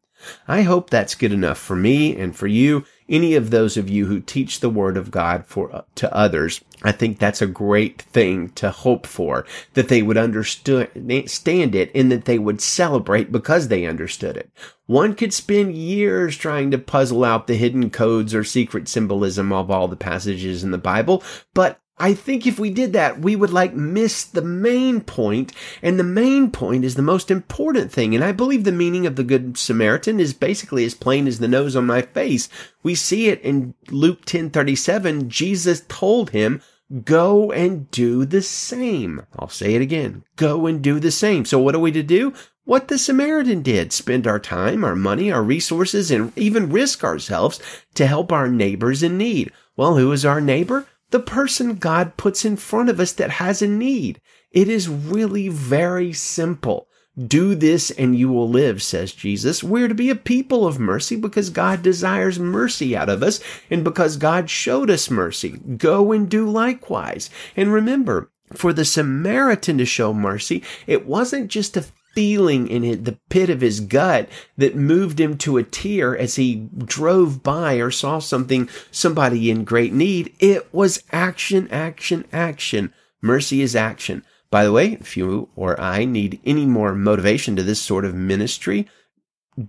I 0.48 0.62
hope 0.62 0.88
that's 0.88 1.14
good 1.14 1.32
enough 1.32 1.58
for 1.58 1.76
me 1.76 2.16
and 2.16 2.34
for 2.34 2.46
you 2.46 2.86
any 3.08 3.34
of 3.34 3.50
those 3.50 3.76
of 3.76 3.88
you 3.88 4.06
who 4.06 4.20
teach 4.20 4.61
the 4.61 4.70
word 4.70 4.96
of 4.96 5.11
God 5.11 5.46
for 5.46 5.75
uh, 5.75 5.82
to 5.96 6.14
others. 6.14 6.61
I 6.82 6.92
think 6.92 7.18
that's 7.18 7.42
a 7.42 7.46
great 7.46 8.02
thing 8.02 8.50
to 8.50 8.70
hope 8.70 9.06
for, 9.06 9.46
that 9.75 9.88
they 9.88 10.02
would 10.02 10.18
understand 10.18 11.75
it 11.75 11.90
and 11.94 12.12
that 12.12 12.25
they 12.25 12.38
would 12.38 12.61
celebrate 12.61 13.32
because 13.32 13.68
they 13.68 13.87
understood 13.87 14.37
it. 14.37 14.50
One 14.87 15.14
could 15.14 15.32
spend 15.32 15.75
years 15.75 16.37
trying 16.37 16.70
to 16.70 16.78
puzzle 16.78 17.25
out 17.25 17.46
the 17.46 17.56
hidden 17.56 17.90
codes 17.90 18.34
or 18.34 18.44
secret 18.44 18.88
symbolism 18.88 19.52
of 19.52 19.70
all 19.70 19.88
the 19.88 19.96
passages 19.96 20.62
in 20.62 20.70
the 20.70 20.78
Bible, 20.78 21.23
but 21.54 21.80
I 21.96 22.12
think 22.12 22.44
if 22.44 22.58
we 22.58 22.70
did 22.70 22.92
that, 22.94 23.20
we 23.20 23.36
would 23.36 23.52
like 23.52 23.74
miss 23.74 24.24
the 24.24 24.42
main 24.42 25.00
point, 25.00 25.52
and 25.80 25.96
the 25.96 26.02
main 26.04 26.50
point 26.50 26.84
is 26.84 26.96
the 26.96 27.02
most 27.02 27.30
important 27.30 27.92
thing. 27.92 28.14
And 28.16 28.24
I 28.24 28.32
believe 28.32 28.64
the 28.64 28.72
meaning 28.72 29.06
of 29.06 29.14
the 29.14 29.22
Good 29.22 29.56
Samaritan 29.56 30.18
is 30.18 30.34
basically 30.34 30.84
as 30.84 30.94
plain 30.94 31.28
as 31.28 31.38
the 31.38 31.46
nose 31.46 31.76
on 31.76 31.86
my 31.86 32.02
face. 32.02 32.48
We 32.82 32.96
see 32.96 33.28
it 33.28 33.40
in 33.42 33.74
Luke 33.90 34.24
10:37. 34.24 35.28
Jesus 35.28 35.84
told 35.86 36.30
him, 36.30 36.60
"Go 37.04 37.52
and 37.52 37.88
do 37.92 38.24
the 38.24 38.42
same." 38.42 39.22
I'll 39.38 39.48
say 39.48 39.74
it 39.74 39.82
again. 39.82 40.24
Go 40.34 40.66
and 40.66 40.82
do 40.82 40.98
the 40.98 41.12
same. 41.12 41.44
So 41.44 41.60
what 41.60 41.76
are 41.76 41.80
we 41.80 41.92
to 41.92 42.02
do? 42.02 42.32
What 42.64 42.88
the 42.88 42.98
Samaritan 42.98 43.62
did. 43.62 43.92
Spend 43.92 44.26
our 44.26 44.40
time, 44.40 44.84
our 44.84 44.96
money, 44.96 45.30
our 45.30 45.44
resources, 45.44 46.10
and 46.10 46.32
even 46.36 46.72
risk 46.72 47.04
ourselves 47.04 47.60
to 47.94 48.06
help 48.06 48.32
our 48.32 48.48
neighbors 48.48 49.02
in 49.04 49.16
need. 49.16 49.52
Well, 49.76 49.96
who 49.96 50.10
is 50.10 50.24
our 50.24 50.40
neighbor? 50.40 50.86
The 51.14 51.21
person 51.21 51.76
God 51.76 52.16
puts 52.16 52.44
in 52.44 52.56
front 52.56 52.88
of 52.88 52.99
us 52.99 53.12
that 53.12 53.30
has 53.30 53.62
a 53.62 53.68
need. 53.68 54.21
It 54.50 54.66
is 54.66 54.88
really 54.88 55.47
very 55.47 56.12
simple. 56.12 56.88
Do 57.16 57.54
this 57.54 57.92
and 57.92 58.18
you 58.18 58.28
will 58.28 58.49
live, 58.49 58.83
says 58.83 59.12
Jesus. 59.12 59.62
We're 59.62 59.87
to 59.87 59.94
be 59.94 60.11
a 60.11 60.16
people 60.16 60.66
of 60.66 60.80
mercy 60.80 61.14
because 61.14 61.50
God 61.50 61.85
desires 61.85 62.40
mercy 62.40 62.97
out 62.97 63.09
of 63.09 63.23
us 63.23 63.38
and 63.71 63.85
because 63.85 64.16
God 64.16 64.50
showed 64.50 64.90
us 64.90 65.09
mercy. 65.09 65.50
Go 65.50 66.11
and 66.11 66.28
do 66.28 66.50
likewise. 66.50 67.30
And 67.56 67.73
remember, 67.73 68.33
for 68.52 68.73
the 68.73 68.85
Samaritan 68.85 69.78
to 69.78 69.85
show 69.85 70.12
mercy, 70.12 70.64
it 70.88 71.06
wasn't 71.06 71.49
just 71.49 71.76
a 71.76 71.85
feeling 72.14 72.68
in 72.68 72.83
his, 72.83 73.02
the 73.02 73.18
pit 73.28 73.50
of 73.50 73.61
his 73.61 73.80
gut 73.80 74.28
that 74.56 74.76
moved 74.76 75.21
him 75.21 75.37
to 75.38 75.56
a 75.56 75.62
tear 75.62 76.16
as 76.16 76.37
he 76.37 76.68
drove 76.78 77.42
by 77.42 77.75
or 77.75 77.90
saw 77.90 78.18
something, 78.18 78.68
somebody 78.90 79.50
in 79.50 79.64
great 79.64 79.92
need. 79.92 80.35
It 80.38 80.73
was 80.73 81.02
action, 81.12 81.68
action, 81.71 82.25
action. 82.33 82.92
Mercy 83.21 83.61
is 83.61 83.75
action. 83.75 84.25
By 84.50 84.64
the 84.64 84.73
way, 84.73 84.92
if 85.00 85.16
you 85.16 85.49
or 85.56 85.80
I 85.80 86.04
need 86.04 86.40
any 86.44 86.66
more 86.66 86.94
motivation 86.94 87.56
to 87.56 87.62
this 87.62 87.80
sort 87.80 88.04
of 88.04 88.14
ministry, 88.14 88.88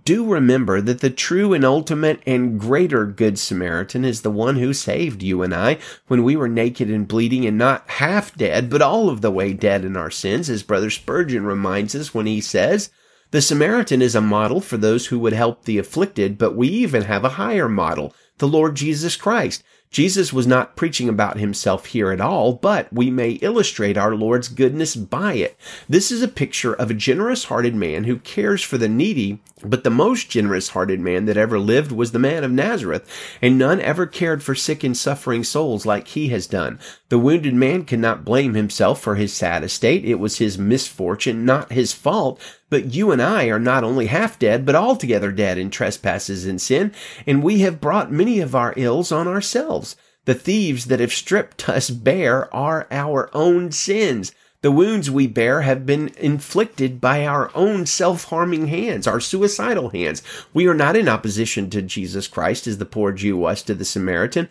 do 0.04 0.26
remember 0.26 0.80
that 0.80 1.00
the 1.00 1.10
true 1.10 1.52
and 1.52 1.64
ultimate 1.64 2.20
and 2.26 2.58
greater 2.58 3.06
Good 3.06 3.38
Samaritan 3.38 4.04
is 4.04 4.22
the 4.22 4.30
one 4.30 4.56
who 4.56 4.72
saved 4.72 5.22
you 5.22 5.42
and 5.42 5.54
I 5.54 5.78
when 6.08 6.24
we 6.24 6.34
were 6.34 6.48
naked 6.48 6.90
and 6.90 7.06
bleeding 7.06 7.46
and 7.46 7.56
not 7.56 7.88
half 7.88 8.34
dead, 8.34 8.68
but 8.68 8.82
all 8.82 9.08
of 9.08 9.20
the 9.20 9.30
way 9.30 9.52
dead 9.52 9.84
in 9.84 9.96
our 9.96 10.10
sins, 10.10 10.50
as 10.50 10.64
Brother 10.64 10.90
Spurgeon 10.90 11.44
reminds 11.44 11.94
us 11.94 12.12
when 12.12 12.26
he 12.26 12.40
says, 12.40 12.90
the 13.30 13.42
Samaritan 13.42 14.02
is 14.02 14.14
a 14.14 14.20
model 14.20 14.60
for 14.60 14.76
those 14.76 15.06
who 15.06 15.18
would 15.18 15.32
help 15.32 15.64
the 15.64 15.78
afflicted, 15.78 16.38
but 16.38 16.56
we 16.56 16.68
even 16.68 17.02
have 17.02 17.24
a 17.24 17.30
higher 17.30 17.68
model, 17.68 18.14
the 18.38 18.48
Lord 18.48 18.76
Jesus 18.76 19.16
Christ. 19.16 19.62
Jesus 19.96 20.30
was 20.30 20.46
not 20.46 20.76
preaching 20.76 21.08
about 21.08 21.38
himself 21.38 21.86
here 21.86 22.10
at 22.10 22.20
all, 22.20 22.52
but 22.52 22.92
we 22.92 23.10
may 23.10 23.30
illustrate 23.40 23.96
our 23.96 24.14
Lord's 24.14 24.48
goodness 24.48 24.94
by 24.94 25.32
it. 25.32 25.56
This 25.88 26.12
is 26.12 26.20
a 26.20 26.28
picture 26.28 26.74
of 26.74 26.90
a 26.90 26.94
generous 26.94 27.44
hearted 27.44 27.74
man 27.74 28.04
who 28.04 28.18
cares 28.18 28.62
for 28.62 28.76
the 28.76 28.90
needy, 28.90 29.40
but 29.64 29.84
the 29.84 29.90
most 29.90 30.28
generous 30.28 30.68
hearted 30.68 31.00
man 31.00 31.24
that 31.24 31.38
ever 31.38 31.58
lived 31.58 31.92
was 31.92 32.12
the 32.12 32.18
man 32.18 32.44
of 32.44 32.52
Nazareth, 32.52 33.10
and 33.40 33.56
none 33.56 33.80
ever 33.80 34.04
cared 34.04 34.42
for 34.42 34.54
sick 34.54 34.84
and 34.84 34.94
suffering 34.94 35.42
souls 35.42 35.86
like 35.86 36.08
he 36.08 36.28
has 36.28 36.46
done. 36.46 36.78
The 37.08 37.18
wounded 37.18 37.54
man 37.54 37.86
cannot 37.86 38.22
blame 38.22 38.52
himself 38.52 39.00
for 39.00 39.14
his 39.14 39.32
sad 39.32 39.64
estate. 39.64 40.04
It 40.04 40.16
was 40.16 40.36
his 40.36 40.58
misfortune, 40.58 41.46
not 41.46 41.72
his 41.72 41.94
fault. 41.94 42.38
But 42.68 42.92
you 42.92 43.12
and 43.12 43.22
I 43.22 43.44
are 43.44 43.60
not 43.60 43.84
only 43.84 44.06
half 44.06 44.40
dead, 44.40 44.66
but 44.66 44.74
altogether 44.74 45.30
dead 45.30 45.56
in 45.56 45.70
trespasses 45.70 46.46
and 46.46 46.60
sin, 46.60 46.92
and 47.24 47.40
we 47.40 47.60
have 47.60 47.80
brought 47.80 48.10
many 48.10 48.40
of 48.40 48.56
our 48.56 48.74
ills 48.76 49.12
on 49.12 49.28
ourselves. 49.28 49.85
The 50.26 50.34
thieves 50.34 50.86
that 50.86 51.00
have 51.00 51.12
stripped 51.12 51.68
us 51.68 51.88
bare 51.88 52.52
are 52.54 52.88
our 52.90 53.30
own 53.32 53.70
sins. 53.70 54.32
The 54.60 54.72
wounds 54.72 55.08
we 55.08 55.28
bear 55.28 55.60
have 55.60 55.86
been 55.86 56.10
inflicted 56.18 57.00
by 57.00 57.24
our 57.24 57.52
own 57.54 57.86
self-harming 57.86 58.66
hands, 58.66 59.06
our 59.06 59.20
suicidal 59.20 59.90
hands. 59.90 60.24
We 60.52 60.66
are 60.66 60.74
not 60.74 60.96
in 60.96 61.08
opposition 61.08 61.70
to 61.70 61.80
Jesus 61.80 62.26
Christ 62.26 62.66
as 62.66 62.78
the 62.78 62.84
poor 62.84 63.12
Jew 63.12 63.36
was 63.36 63.62
to 63.62 63.74
the 63.74 63.84
Samaritan, 63.84 64.48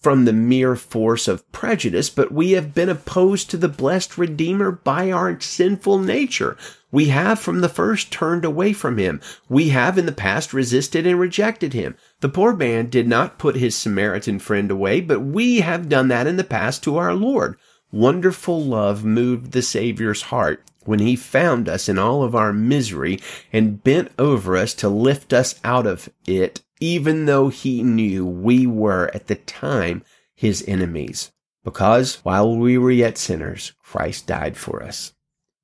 from 0.00 0.24
the 0.24 0.32
mere 0.32 0.76
force 0.76 1.26
of 1.26 1.50
prejudice, 1.50 2.08
but 2.08 2.30
we 2.30 2.52
have 2.52 2.74
been 2.74 2.88
opposed 2.88 3.50
to 3.50 3.56
the 3.56 3.68
blessed 3.68 4.16
Redeemer 4.16 4.70
by 4.70 5.10
our 5.10 5.40
sinful 5.40 5.98
nature. 5.98 6.56
We 6.92 7.06
have 7.06 7.38
from 7.38 7.60
the 7.60 7.68
first 7.68 8.12
turned 8.12 8.44
away 8.44 8.72
from 8.72 8.98
him. 8.98 9.20
We 9.48 9.70
have 9.70 9.98
in 9.98 10.06
the 10.06 10.12
past 10.12 10.54
resisted 10.54 11.06
and 11.06 11.18
rejected 11.18 11.72
him. 11.72 11.96
The 12.20 12.28
poor 12.28 12.54
man 12.54 12.88
did 12.88 13.08
not 13.08 13.38
put 13.38 13.56
his 13.56 13.74
Samaritan 13.74 14.38
friend 14.38 14.70
away, 14.70 15.00
but 15.00 15.20
we 15.20 15.60
have 15.60 15.88
done 15.88 16.08
that 16.08 16.26
in 16.26 16.36
the 16.36 16.44
past 16.44 16.84
to 16.84 16.96
our 16.96 17.14
Lord. 17.14 17.56
Wonderful 17.90 18.62
love 18.62 19.04
moved 19.04 19.52
the 19.52 19.62
Savior's 19.62 20.22
heart 20.22 20.62
when 20.88 20.98
he 20.98 21.14
found 21.14 21.68
us 21.68 21.88
in 21.88 21.98
all 21.98 22.22
of 22.22 22.34
our 22.34 22.52
misery 22.52 23.20
and 23.52 23.84
bent 23.84 24.10
over 24.18 24.56
us 24.56 24.72
to 24.74 24.88
lift 24.88 25.32
us 25.32 25.60
out 25.62 25.86
of 25.86 26.08
it 26.26 26.62
even 26.80 27.26
though 27.26 27.48
he 27.48 27.82
knew 27.82 28.24
we 28.24 28.66
were 28.66 29.10
at 29.14 29.26
the 29.26 29.34
time 29.34 30.02
his 30.34 30.64
enemies. 30.66 31.32
Because 31.64 32.16
while 32.24 32.56
we 32.56 32.78
were 32.78 32.90
yet 32.90 33.18
sinners, 33.18 33.72
Christ 33.82 34.26
died 34.26 34.56
for 34.56 34.82
us. 34.82 35.12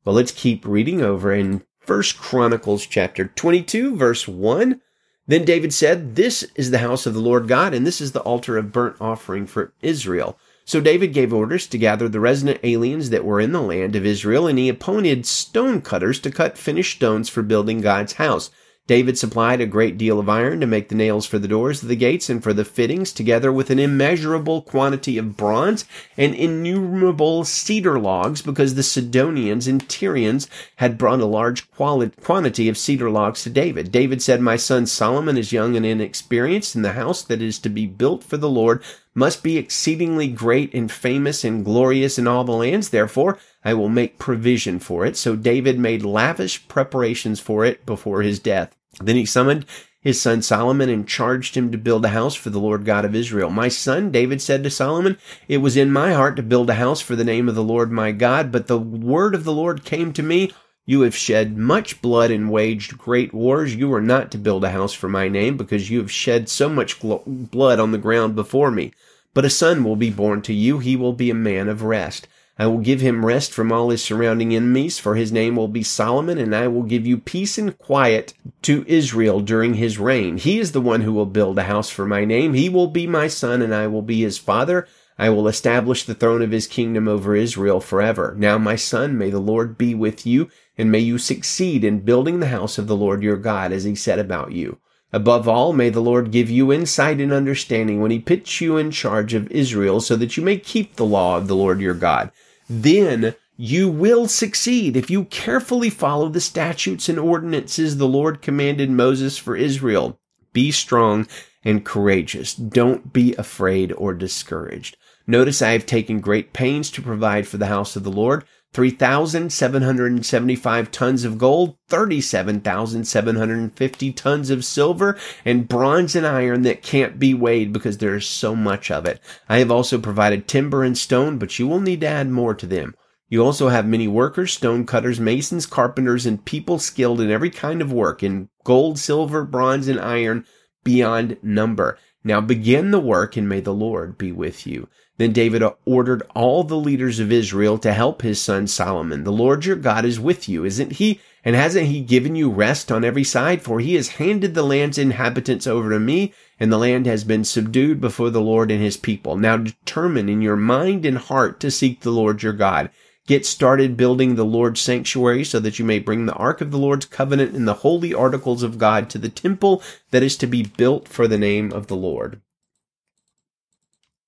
Well, 0.05 0.15
let's 0.15 0.33
keep 0.33 0.67
reading 0.67 1.01
over 1.01 1.33
in 1.33 1.65
First 1.79 2.19
Chronicles 2.19 2.87
chapter 2.87 3.27
22, 3.27 3.97
verse 3.97 4.29
1. 4.29 4.81
Then 5.27 5.45
David 5.45 5.73
said, 5.73 6.17
This 6.17 6.43
is 6.55 6.71
the 6.71 6.79
house 6.79 7.07
of 7.07 7.15
the 7.15 7.21
Lord 7.21 7.49
God, 7.49 7.73
and 7.73 7.87
this 7.87 8.01
is 8.01 8.13
the 8.13 8.21
altar 8.21 8.59
of 8.59 8.73
burnt 8.73 8.97
offering 9.01 9.47
for 9.47 9.73
Israel. 9.81 10.39
So 10.67 10.81
David 10.81 11.13
gave 11.13 11.33
orders 11.33 11.67
to 11.67 11.79
gather 11.79 12.09
the 12.09 12.21
resident 12.21 12.61
aliens 12.63 13.11
that 13.11 13.25
were 13.25 13.41
in 13.41 13.53
the 13.53 13.61
land 13.61 13.95
of 13.95 14.07
Israel, 14.07 14.47
and 14.47 14.59
he 14.59 14.69
appointed 14.69 15.27
stone 15.27 15.83
cutters 15.83 16.19
to 16.21 16.31
cut 16.31 16.57
finished 16.57 16.97
stones 16.97 17.29
for 17.29 17.43
building 17.43 17.83
God's 17.83 18.15
house. 18.15 18.51
David 18.87 19.17
supplied 19.17 19.63
a 19.63 19.67
great 19.67 19.97
deal 19.97 20.21
of 20.21 20.29
iron 20.29 20.61
to 20.61 20.67
make 20.67 20.91
the 20.91 20.95
nails 20.95 21.25
for 21.25 21.39
the 21.39 21.49
doors 21.49 21.83
of 21.83 21.89
the 21.89 21.97
gates 21.97 22.29
and 22.29 22.43
for 22.43 22.53
the 22.53 22.67
fittings, 22.67 23.13
together 23.13 23.51
with 23.51 23.71
an 23.71 23.79
immeasurable 23.79 24.61
quantity 24.61 25.17
of 25.17 25.39
bronze 25.39 25.87
and 26.19 26.35
innumerable 26.35 27.45
cedar 27.45 27.99
logs, 27.99 28.43
because 28.43 28.75
the 28.75 28.83
Sidonians 28.83 29.67
and 29.67 29.89
Tyrians 29.89 30.49
had 30.77 30.99
brought 30.99 31.21
a 31.21 31.25
large 31.25 31.71
quantity 31.71 32.69
of 32.69 32.77
cedar 32.77 33.09
logs 33.09 33.43
to 33.45 33.51
David. 33.51 33.91
David 33.91 34.21
said, 34.21 34.43
My 34.43 34.57
son 34.57 34.85
Solomon 34.85 35.39
is 35.39 35.51
young 35.51 35.77
and 35.77 35.87
inexperienced, 35.87 36.75
and 36.75 36.85
the 36.85 36.93
house 36.93 37.23
that 37.23 37.41
is 37.41 37.59
to 37.61 37.71
be 37.71 37.87
built 37.87 38.23
for 38.23 38.37
the 38.37 38.51
Lord 38.51 38.83
must 39.15 39.43
be 39.43 39.57
exceedingly 39.57 40.29
great 40.29 40.75
and 40.75 40.91
famous 40.91 41.45
and 41.45 41.65
glorious 41.65 42.19
in 42.19 42.27
all 42.27 42.45
the 42.45 42.53
lands. 42.53 42.91
Therefore, 42.91 43.39
I 43.65 43.75
will 43.75 43.89
make 43.89 44.19
provision 44.19 44.79
for 44.79 45.07
it. 45.07 45.17
So 45.17 45.37
David 45.37 45.79
made 45.79 46.05
lavish 46.05 46.67
preparations 46.69 47.41
for 47.41 47.65
it 47.65 47.87
before 47.87 48.23
his 48.23 48.39
death. 48.39 48.77
Then 49.01 49.17
he 49.17 49.27
summoned 49.27 49.67
his 50.05 50.21
son 50.21 50.43
Solomon 50.43 50.91
and 50.91 51.09
charged 51.09 51.57
him 51.57 51.73
to 51.73 51.79
build 51.79 52.05
a 52.05 52.11
house 52.11 52.35
for 52.35 52.51
the 52.51 52.61
Lord 52.61 52.85
God 52.85 53.07
of 53.07 53.15
Israel. 53.15 53.49
My 53.49 53.69
son, 53.69 54.11
David 54.11 54.43
said 54.43 54.63
to 54.63 54.71
Solomon, 54.71 55.17
it 55.49 55.59
was 55.59 55.79
in 55.79 55.91
my 55.91 56.13
heart 56.13 56.37
to 56.37 56.43
build 56.43 56.69
a 56.69 56.75
house 56.75 57.01
for 57.01 57.17
the 57.17 57.25
name 57.25 57.49
of 57.49 57.55
the 57.55 57.65
Lord 57.65 57.91
my 57.91 58.13
God, 58.13 58.53
but 58.53 58.67
the 58.67 58.79
word 58.79 59.35
of 59.35 59.45
the 59.45 59.53
Lord 59.53 59.85
came 59.85 60.13
to 60.13 60.23
me, 60.23 60.53
you 60.87 61.01
have 61.03 61.17
shed 61.17 61.57
much 61.57 62.03
blood 62.03 62.31
and 62.31 62.51
waged 62.51 62.99
great 62.99 63.33
wars. 63.33 63.75
You 63.75 63.93
are 63.95 64.03
not 64.03 64.31
to 64.33 64.39
build 64.39 64.65
a 64.65 64.71
house 64.71 64.93
for 64.93 65.09
my 65.09 65.29
name 65.29 65.57
because 65.57 65.91
you 65.91 65.99
have 65.99 66.11
shed 66.11 66.49
so 66.49 66.69
much 66.69 67.01
blood 67.01 67.79
on 67.81 67.93
the 67.93 67.99
ground 67.99 68.35
before 68.35 68.71
me. 68.71 68.93
But 69.33 69.45
a 69.45 69.51
son 69.51 69.83
will 69.83 69.97
be 69.97 70.11
born 70.11 70.43
to 70.43 70.53
you. 70.53 70.79
He 70.79 70.95
will 70.95 71.13
be 71.13 71.31
a 71.31 71.35
man 71.35 71.69
of 71.69 71.83
rest. 71.83 72.29
I 72.57 72.69
will 72.69 72.79
give 72.79 73.01
him 73.01 73.27
rest 73.27 73.53
from 73.53 73.73
all 73.73 73.91
his 73.91 74.05
surrounding 74.05 74.55
enemies, 74.55 75.01
for 75.01 75.17
his 75.17 75.33
name 75.33 75.57
will 75.57 75.67
be 75.67 75.83
Solomon, 75.83 76.39
and 76.39 76.55
I 76.55 76.69
will 76.69 76.85
give 76.85 77.05
you 77.05 77.19
peace 77.19 77.59
and 77.59 77.77
quiet 77.77 78.33
to 78.63 78.85
Israel 78.87 79.41
during 79.41 79.75
his 79.75 79.99
reign. 79.99 80.37
He 80.37 80.61
is 80.61 80.71
the 80.71 80.81
one 80.81 81.01
who 81.01 81.13
will 81.13 81.27
build 81.27 81.59
a 81.59 81.65
house 81.65 81.91
for 81.91 82.07
my 82.07 82.25
name. 82.25 82.55
He 82.55 82.69
will 82.69 82.87
be 82.87 83.09
my 83.09 83.27
son, 83.27 83.61
and 83.61 83.75
I 83.75 83.89
will 83.89 84.03
be 84.03 84.21
his 84.21 84.39
father. 84.39 84.87
I 85.19 85.31
will 85.31 85.49
establish 85.49 86.05
the 86.05 86.15
throne 86.15 86.43
of 86.43 86.53
his 86.53 86.69
kingdom 86.69 87.09
over 87.09 87.35
Israel 87.35 87.81
forever. 87.81 88.35
Now, 88.39 88.59
my 88.59 88.77
son, 88.77 89.19
may 89.19 89.31
the 89.31 89.41
Lord 89.41 89.77
be 89.77 89.95
with 89.95 90.25
you, 90.25 90.49
and 90.77 90.91
may 90.91 90.99
you 90.99 91.19
succeed 91.19 91.85
in 91.85 92.01
building 92.01 92.41
the 92.41 92.49
house 92.49 92.79
of 92.79 92.87
the 92.87 92.97
Lord 92.97 93.23
your 93.23 93.37
God, 93.37 93.73
as 93.73 93.85
he 93.85 93.95
said 93.95 94.19
about 94.19 94.53
you. 94.53 94.79
Above 95.13 95.47
all, 95.47 95.73
may 95.73 95.91
the 95.91 96.01
Lord 96.01 96.33
give 96.33 96.51
you 96.51 96.73
insight 96.73 97.21
and 97.21 97.33
understanding 97.33 98.01
when 98.01 98.11
he 98.11 98.19
puts 98.19 98.61
you 98.61 98.77
in 98.77 98.91
charge 98.91 99.33
of 99.35 99.51
Israel 99.51 100.01
so 100.01 100.17
that 100.17 100.37
you 100.37 100.43
may 100.43 100.59
keep 100.59 100.97
the 100.97 101.05
law 101.05 101.37
of 101.37 101.47
the 101.47 101.57
Lord 101.57 101.81
your 101.81 101.95
God 101.95 102.33
then 102.69 103.35
you 103.57 103.89
will 103.89 104.27
succeed 104.27 104.97
if 104.97 105.11
you 105.11 105.25
carefully 105.27 105.91
follow 105.91 106.29
the 106.29 106.41
statutes 106.41 107.09
and 107.09 107.19
ordinances 107.19 107.97
the 107.97 108.09
Lord 108.09 108.43
commanded 108.43 108.91
Moses 108.91 109.39
for 109.39 109.57
Israel. 109.57 110.19
Be 110.53 110.71
strong 110.71 111.27
and 111.65 111.85
courageous. 111.85 112.55
Don't 112.55 113.13
be 113.13 113.35
afraid 113.37 113.93
or 113.93 114.13
discouraged. 114.13 114.97
Notice 115.27 115.63
I 115.63 115.71
have 115.71 115.87
taken 115.87 116.21
great 116.21 116.53
pains 116.53 116.91
to 116.93 117.03
provide 117.03 117.47
for 117.47 117.57
the 117.57 117.67
house 117.67 117.97
of 117.97 118.03
the 118.03 118.11
Lord 118.11 118.45
3,775 118.75 120.91
tons 120.91 121.25
of 121.25 121.39
gold, 121.39 121.79
37,750 121.89 124.13
tons 124.13 124.51
of 124.51 124.65
silver, 124.65 125.17
and 125.45 125.69
bronze 125.69 126.17
and 126.17 126.27
iron 126.27 126.63
that 126.63 126.83
can't 126.83 127.21
be 127.21 127.33
weighed 127.33 127.73
because 127.73 127.99
there 127.99 128.17
is 128.17 128.27
so 128.27 128.57
much 128.57 128.91
of 128.91 129.07
it. 129.07 129.21
I 129.49 129.59
have 129.59 129.71
also 129.71 129.99
provided 129.99 130.49
timber 130.49 130.83
and 130.83 130.99
stone, 130.99 131.39
but 131.39 131.57
you 131.59 131.69
will 131.69 131.81
need 131.81 132.01
to 132.01 132.09
add 132.09 132.29
more 132.29 132.55
to 132.55 132.67
them. 132.67 132.97
You 133.29 133.45
also 133.45 133.69
have 133.69 133.87
many 133.87 134.09
workers, 134.09 134.53
stone 134.53 134.87
cutters, 134.87 135.21
masons, 135.21 135.67
carpenters, 135.67 136.27
and 136.27 136.45
people 136.45 136.79
skilled 136.79 137.21
in 137.21 137.31
every 137.31 137.51
kind 137.51 137.81
of 137.81 137.93
work 137.93 138.23
in 138.23 138.49
gold, 138.65 138.99
silver, 138.99 139.45
bronze, 139.45 139.89
and 139.89 140.01
iron 140.01 140.45
beyond 140.83 141.37
number. 141.43 141.99
Now 142.25 142.41
begin 142.41 142.91
the 142.91 143.01
work 143.01 143.37
and 143.37 143.49
may 143.49 143.61
the 143.61 143.75
Lord 143.75 144.17
be 144.17 144.33
with 144.33 144.67
you. 144.67 144.89
Then 145.17 145.33
David 145.33 145.63
ordered 145.85 146.23
all 146.35 146.65
the 146.65 146.77
leaders 146.77 147.21
of 147.21 147.31
Israel 147.31 147.79
to 147.79 147.93
help 147.93 148.23
his 148.23 148.41
son 148.41 148.67
Solomon. 148.67 149.23
The 149.23 149.31
Lord 149.31 149.65
your 149.65 149.77
God 149.77 150.05
is 150.05 150.19
with 150.19 150.49
you, 150.49 150.65
isn't 150.65 150.93
he? 150.93 151.21
And 151.45 151.55
hasn't 151.55 151.87
he 151.87 152.01
given 152.01 152.35
you 152.35 152.51
rest 152.51 152.91
on 152.91 153.05
every 153.05 153.23
side? 153.23 153.63
For 153.63 153.79
he 153.79 153.95
has 153.95 154.09
handed 154.09 154.55
the 154.55 154.63
land's 154.63 154.99
inhabitants 154.99 155.67
over 155.67 155.91
to 155.91 156.01
me, 156.01 156.33
and 156.59 156.73
the 156.73 156.79
land 156.79 157.07
has 157.07 157.23
been 157.23 157.45
subdued 157.45 158.01
before 158.01 158.31
the 158.31 158.41
Lord 158.41 158.71
and 158.71 158.83
his 158.83 158.97
people. 158.97 159.37
Now 159.37 159.59
determine 159.59 160.29
in 160.29 160.41
your 160.41 160.57
mind 160.57 161.05
and 161.05 161.19
heart 161.19 161.61
to 161.61 161.71
seek 161.71 162.01
the 162.01 162.11
Lord 162.11 162.43
your 162.43 162.55
God. 162.55 162.91
Get 163.27 163.47
started 163.47 163.97
building 163.97 164.35
the 164.35 164.45
Lord's 164.45 164.83
sanctuary 164.83 165.45
so 165.45 165.59
that 165.61 165.79
you 165.79 165.85
may 165.85 165.99
bring 165.99 166.27
the 166.27 166.35
ark 166.35 166.61
of 166.61 166.71
the 166.71 166.79
Lord's 166.79 167.07
covenant 167.07 167.55
and 167.55 167.67
the 167.67 167.75
holy 167.75 168.13
articles 168.13 168.63
of 168.63 168.77
God 168.77 169.09
to 169.11 169.19
the 169.19 169.31
temple 169.31 169.83
that 170.11 170.23
is 170.23 170.37
to 170.37 170.47
be 170.47 170.63
built 170.63 171.09
for 171.09 171.27
the 171.27 171.39
name 171.39 171.73
of 171.73 171.87
the 171.87 171.97
Lord. 171.97 172.43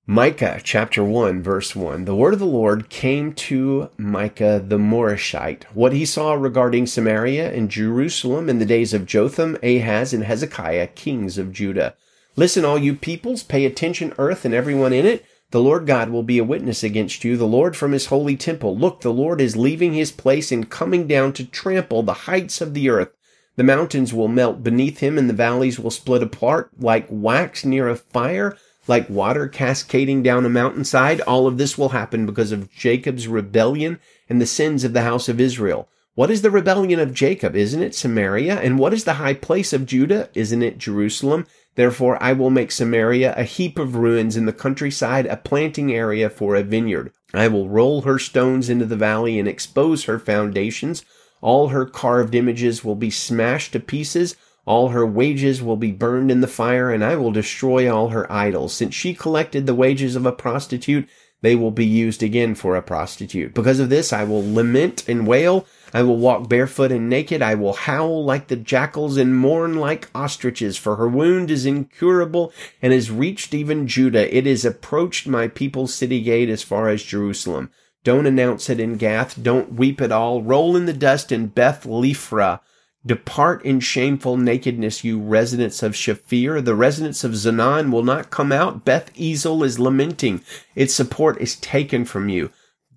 Micah 0.09 0.61
chapter 0.63 1.05
1 1.05 1.43
verse 1.43 1.77
1. 1.77 2.07
The 2.07 2.15
word 2.15 2.33
of 2.33 2.39
the 2.39 2.47
Lord 2.47 2.89
came 2.89 3.35
to 3.35 3.91
Micah 3.99 4.65
the 4.65 4.79
Moreshite. 4.79 5.65
What 5.75 5.93
he 5.93 6.07
saw 6.07 6.33
regarding 6.33 6.87
Samaria 6.87 7.53
and 7.53 7.69
Jerusalem 7.69 8.49
in 8.49 8.61
the 8.61 8.65
days 8.65 8.95
of 8.95 9.05
Jotham, 9.05 9.59
Ahaz, 9.63 10.15
and 10.15 10.25
Hezekiah, 10.25 10.87
kings 10.89 11.37
of 11.37 11.53
Judah. 11.53 11.97
Listen, 12.37 12.65
all 12.65 12.79
you 12.79 12.95
peoples, 12.95 13.43
pay 13.43 13.67
attention, 13.67 14.15
earth 14.17 14.45
and 14.45 14.55
everyone 14.55 14.93
in 14.93 15.05
it. 15.05 15.27
The 15.51 15.61
Lord 15.61 15.87
God 15.87 16.11
will 16.11 16.23
be 16.23 16.39
a 16.39 16.45
witness 16.45 16.83
against 16.83 17.25
you, 17.25 17.37
the 17.37 17.47
Lord 17.47 17.77
from 17.77 17.93
his 17.93 18.07
holy 18.07 18.37
temple. 18.37 18.77
Look, 18.77 19.01
the 19.01 19.13
Lord 19.13 19.41
is 19.41 19.57
leaving 19.57 19.95
his 19.95 20.11
place 20.11 20.51
and 20.51 20.69
coming 20.69 21.07
down 21.07 21.33
to 21.35 21.45
trample 21.45 22.03
the 22.03 22.13
heights 22.13 22.61
of 22.61 22.75
the 22.75 22.89
earth. 22.89 23.11
The 23.55 23.65
mountains 23.65 24.13
will 24.13 24.29
melt 24.29 24.63
beneath 24.63 24.99
him 24.99 25.17
and 25.17 25.31
the 25.31 25.35
valleys 25.35 25.79
will 25.79 25.91
split 25.91 26.23
apart 26.23 26.71
like 26.79 27.07
wax 27.09 27.65
near 27.65 27.89
a 27.89 27.97
fire 27.97 28.57
like 28.89 29.11
water 29.11 29.49
cascading 29.49 30.23
down 30.23 30.47
a 30.47 30.49
mountainside. 30.49 31.21
All 31.23 31.47
of 31.47 31.59
this 31.59 31.77
will 31.77 31.91
happen 31.91 32.27
because 32.27 32.53
of 32.53 32.71
Jacob's 32.71 33.29
rebellion 33.29 33.99
and 34.29 34.41
the 34.41 34.47
sins 34.47 34.85
of 34.85 34.93
the 34.93 35.03
house 35.03 35.29
of 35.29 35.41
Israel. 35.41 35.89
What 36.15 36.31
is 36.31 36.43
the 36.43 36.51
rebellion 36.51 36.99
of 36.99 37.13
Jacob? 37.13 37.55
Isn't 37.55 37.83
it 37.83 37.95
Samaria? 37.95 38.59
And 38.61 38.79
what 38.79 38.95
is 38.95 39.05
the 39.05 39.15
high 39.15 39.35
place 39.35 39.73
of 39.73 39.87
Judah? 39.87 40.31
Isn't 40.35 40.63
it 40.63 40.79
Jerusalem? 40.79 41.47
Therefore 41.77 42.21
I 42.23 42.33
will 42.33 42.51
make 42.51 42.73
Samaria 42.73 43.35
a 43.37 43.45
heap 43.45 43.79
of 43.79 43.95
ruins 43.95 44.37
in 44.37 44.47
the 44.47 44.53
countryside, 44.53 45.27
a 45.27 45.37
planting 45.37 45.93
area 45.93 46.29
for 46.29 46.57
a 46.57 46.63
vineyard. 46.63 47.13
I 47.33 47.49
will 47.49 47.69
roll 47.69 48.03
her 48.03 48.19
stones 48.19 48.69
into 48.69 48.87
the 48.87 48.97
valley 48.97 49.39
and 49.39 49.47
expose 49.47 50.05
her 50.05 50.19
foundations. 50.19 51.05
All 51.43 51.69
her 51.69 51.85
carved 51.85 52.35
images 52.35 52.83
will 52.83 52.95
be 52.95 53.11
smashed 53.11 53.73
to 53.73 53.81
pieces. 53.81 54.37
All 54.65 54.89
her 54.89 55.07
wages 55.07 55.63
will 55.63 55.77
be 55.77 55.93
burned 55.93 56.31
in 56.31 56.41
the 56.41 56.49
fire, 56.49 56.91
and 56.91 57.05
I 57.05 57.15
will 57.15 57.31
destroy 57.31 57.93
all 57.93 58.09
her 58.09 58.31
idols. 58.33 58.75
Since 58.75 58.95
she 58.95 59.15
collected 59.15 59.67
the 59.67 59.75
wages 59.75 60.17
of 60.17 60.27
a 60.27 60.33
prostitute, 60.33 61.09
they 61.43 61.55
will 61.55 61.71
be 61.71 61.87
used 61.87 62.23
again 62.23 62.55
for 62.55 62.75
a 62.75 62.83
prostitute. 62.83 63.55
Because 63.55 63.79
of 63.79 63.91
this, 63.91 64.13
I 64.13 64.25
will 64.25 64.43
lament 64.55 65.09
and 65.09 65.27
wail. 65.27 65.67
I 65.95 66.03
will 66.03 66.17
walk 66.17 66.49
barefoot 66.49 66.93
and 66.93 67.09
naked. 67.09 67.43
I 67.43 67.55
will 67.55 67.73
howl 67.73 68.25
like 68.25 68.49
the 68.49 68.57
jackals 68.57 69.17
and 69.17 69.37
mourn 69.37 69.77
like 69.77 70.11
ostriches, 70.15 70.77
for 70.77 70.97
her 70.97 71.09
wound 71.09 71.51
is 71.51 71.67
incurable 71.67 72.53
and 72.83 72.93
has 72.93 73.11
reached 73.11 73.55
even 73.55 73.87
Judah. 73.87 74.35
It 74.37 74.47
has 74.47 74.65
approached 74.65 75.27
my 75.27 75.49
people's 75.49 75.95
city 75.95 76.21
gate 76.21 76.49
as 76.49 76.63
far 76.63 76.89
as 76.89 77.03
Jerusalem. 77.03 77.71
Don't 78.05 78.27
announce 78.27 78.71
it 78.71 78.79
in 78.79 78.97
Gath. 78.97 79.43
Don't 79.43 79.75
weep 79.75 80.01
at 80.01 80.13
all. 80.13 80.43
Roll 80.43 80.77
in 80.77 80.87
the 80.87 80.93
dust 80.93 81.33
in 81.33 81.49
Beth 81.49 81.85
Leaphrah. 81.85 82.61
Depart 83.05 83.65
in 83.65 83.79
shameful 83.79 84.37
nakedness, 84.37 85.05
you 85.05 85.21
residents 85.21 85.83
of 85.83 85.93
Shaphir. 85.93 86.65
The 86.65 86.75
residents 86.75 87.23
of 87.23 87.33
Zaanan 87.33 87.93
will 87.93 88.03
not 88.03 88.31
come 88.31 88.51
out. 88.51 88.85
Beth 88.85 89.13
Ezel 89.15 89.65
is 89.65 89.79
lamenting. 89.79 90.43
Its 90.75 90.93
support 90.93 91.41
is 91.41 91.57
taken 91.57 92.05
from 92.05 92.29
you. 92.29 92.51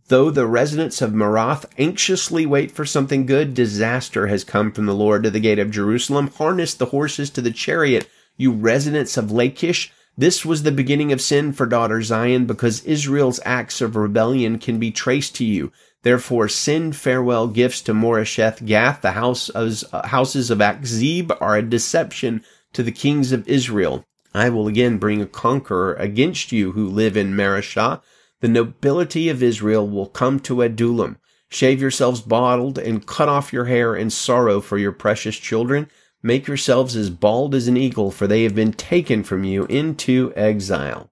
Though 0.09 0.31
the 0.31 0.47
residents 0.47 1.03
of 1.03 1.13
Maroth 1.13 1.67
anxiously 1.77 2.43
wait 2.43 2.71
for 2.71 2.83
something 2.83 3.27
good, 3.27 3.53
disaster 3.53 4.25
has 4.25 4.43
come 4.43 4.71
from 4.71 4.87
the 4.87 4.95
Lord 4.95 5.21
to 5.21 5.29
the 5.29 5.39
gate 5.39 5.59
of 5.59 5.69
Jerusalem. 5.69 6.31
Harness 6.35 6.73
the 6.73 6.87
horses 6.87 7.29
to 7.29 7.41
the 7.41 7.51
chariot, 7.51 8.09
you 8.35 8.51
residents 8.51 9.17
of 9.17 9.31
Lachish. 9.31 9.91
This 10.17 10.43
was 10.43 10.63
the 10.63 10.71
beginning 10.71 11.11
of 11.11 11.21
sin 11.21 11.53
for 11.53 11.67
daughter 11.67 12.01
Zion, 12.01 12.47
because 12.47 12.83
Israel's 12.85 13.39
acts 13.45 13.81
of 13.81 13.95
rebellion 13.95 14.57
can 14.57 14.79
be 14.79 14.89
traced 14.89 15.35
to 15.35 15.45
you. 15.45 15.71
Therefore, 16.01 16.47
send 16.47 16.95
farewell 16.95 17.47
gifts 17.47 17.79
to 17.81 17.93
Moresheth 17.93 18.65
Gath. 18.65 19.03
The 19.03 19.11
house 19.11 19.49
of, 19.49 19.83
uh, 19.93 20.07
houses 20.07 20.49
of 20.49 20.57
Achzib 20.57 21.37
are 21.39 21.55
a 21.55 21.61
deception 21.61 22.41
to 22.73 22.81
the 22.81 22.91
kings 22.91 23.31
of 23.31 23.47
Israel. 23.47 24.03
I 24.33 24.49
will 24.49 24.67
again 24.67 24.97
bring 24.97 25.21
a 25.21 25.27
conqueror 25.27 25.93
against 25.93 26.51
you 26.51 26.71
who 26.71 26.87
live 26.87 27.15
in 27.15 27.35
Mareshah. 27.35 28.01
The 28.41 28.47
nobility 28.47 29.27
of 29.27 29.43
Israel 29.43 29.87
will 29.87 30.07
come 30.07 30.39
to 30.41 30.61
Adullam. 30.61 31.17
Shave 31.49 31.81
yourselves 31.81 32.21
bald 32.21 32.77
and 32.77 33.05
cut 33.05 33.27
off 33.27 33.51
your 33.51 33.65
hair 33.65 33.95
in 33.95 34.09
sorrow 34.09 34.61
for 34.61 34.77
your 34.77 34.91
precious 34.91 35.35
children. 35.35 35.89
Make 36.23 36.47
yourselves 36.47 36.95
as 36.95 37.09
bald 37.09 37.53
as 37.55 37.67
an 37.67 37.75
eagle, 37.75 38.11
for 38.11 38.27
they 38.27 38.43
have 38.43 38.55
been 38.55 38.73
taken 38.73 39.23
from 39.23 39.43
you 39.43 39.65
into 39.65 40.31
exile. 40.35 41.09